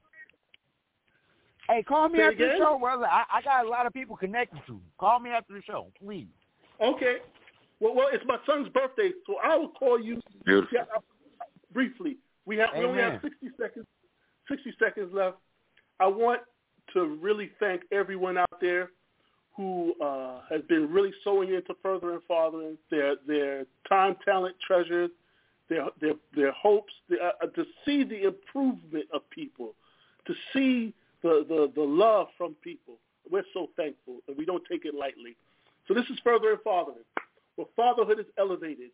Hey, 1.69 1.83
call 1.83 2.09
me 2.09 2.19
Say 2.19 2.25
after 2.25 2.47
the 2.49 2.57
show, 2.57 2.77
brother. 2.79 3.05
I, 3.05 3.23
I 3.31 3.41
got 3.41 3.65
a 3.65 3.69
lot 3.69 3.85
of 3.85 3.93
people 3.93 4.15
connected 4.15 4.59
to. 4.67 4.79
Call 4.99 5.19
me 5.19 5.29
after 5.29 5.53
the 5.53 5.61
show, 5.61 5.87
please. 6.01 6.27
Okay. 6.81 7.17
Well, 7.79 7.93
well, 7.93 8.07
it's 8.11 8.23
my 8.25 8.37
son's 8.45 8.69
birthday, 8.69 9.11
so 9.25 9.35
I 9.43 9.55
will 9.55 9.69
call 9.69 9.99
you 9.99 10.19
Beautiful. 10.45 10.79
Uh, 11.77 11.81
briefly. 11.81 12.17
We 12.45 12.57
have 12.57 12.69
we 12.77 12.85
only 12.85 13.01
have 13.01 13.19
60 13.21 13.47
seconds. 13.59 13.85
60 14.49 14.73
seconds 14.79 15.11
left. 15.13 15.37
I 15.99 16.07
want 16.07 16.41
to 16.93 17.17
really 17.21 17.51
thank 17.59 17.81
everyone 17.91 18.37
out 18.37 18.61
there 18.61 18.91
who 19.55 19.93
uh, 20.01 20.41
has 20.49 20.61
been 20.69 20.91
really 20.91 21.11
sowing 21.23 21.53
into 21.53 21.73
furthering 21.81 22.19
fathering 22.27 22.77
their 22.89 23.15
their 23.27 23.65
time, 23.89 24.15
talent, 24.23 24.55
treasures, 24.65 25.09
their 25.69 25.87
their 25.99 26.13
their 26.35 26.51
hopes, 26.51 26.93
their, 27.09 27.19
uh, 27.27 27.47
to 27.55 27.65
see 27.85 28.03
the 28.03 28.23
improvement 28.23 29.05
of 29.13 29.27
people, 29.29 29.73
to 30.25 30.33
see 30.53 30.93
the, 31.23 31.45
the 31.49 31.71
the 31.75 31.81
love 31.81 32.27
from 32.37 32.55
people. 32.63 32.95
We're 33.29 33.43
so 33.53 33.67
thankful, 33.75 34.19
and 34.27 34.37
we 34.37 34.45
don't 34.45 34.63
take 34.71 34.85
it 34.85 34.95
lightly. 34.95 35.35
So 35.87 35.93
this 35.93 36.05
is 36.05 36.17
furthering 36.23 36.57
fathering, 36.63 37.03
where 37.55 37.67
fatherhood 37.75 38.19
is 38.19 38.25
elevated, 38.37 38.91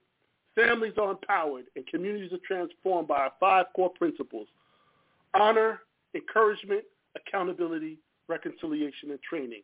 families 0.55 0.93
are 0.97 1.11
empowered, 1.11 1.65
and 1.75 1.85
communities 1.87 2.31
are 2.33 2.45
transformed 2.45 3.07
by 3.07 3.17
our 3.17 3.33
five 3.39 3.65
core 3.75 3.91
principles: 3.91 4.47
honor, 5.33 5.79
encouragement, 6.15 6.83
accountability, 7.15 7.99
reconciliation, 8.27 9.11
and 9.11 9.19
training. 9.21 9.61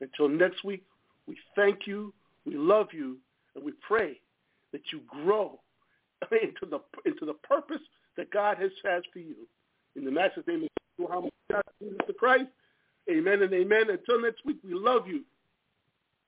Until 0.00 0.28
next 0.28 0.64
week, 0.64 0.82
we 1.26 1.36
thank 1.54 1.86
you, 1.86 2.12
we 2.46 2.56
love 2.56 2.88
you, 2.92 3.18
and 3.54 3.64
we 3.64 3.72
pray 3.86 4.20
that 4.72 4.82
you 4.92 5.00
grow 5.06 5.60
into 6.30 6.66
the 6.68 6.80
into 7.04 7.26
the 7.26 7.34
purpose 7.34 7.82
that 8.16 8.30
God 8.30 8.58
has 8.58 8.70
has 8.84 9.02
for 9.12 9.18
you. 9.18 9.36
In 9.96 10.04
the 10.04 10.10
Master's 10.10 10.46
name 10.46 10.66
of 11.00 11.24
Jesus 11.80 11.98
Christ, 12.18 12.46
amen 13.10 13.42
and 13.42 13.52
amen. 13.52 13.90
Until 13.90 14.20
next 14.22 14.44
week, 14.44 14.58
we 14.64 14.74
love 14.74 15.06
you. 15.06 15.24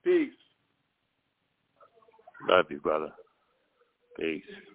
Peace. 0.03 0.33
Love 2.49 2.65
you, 2.69 2.79
brother. 2.79 3.11
Peace. 4.17 4.72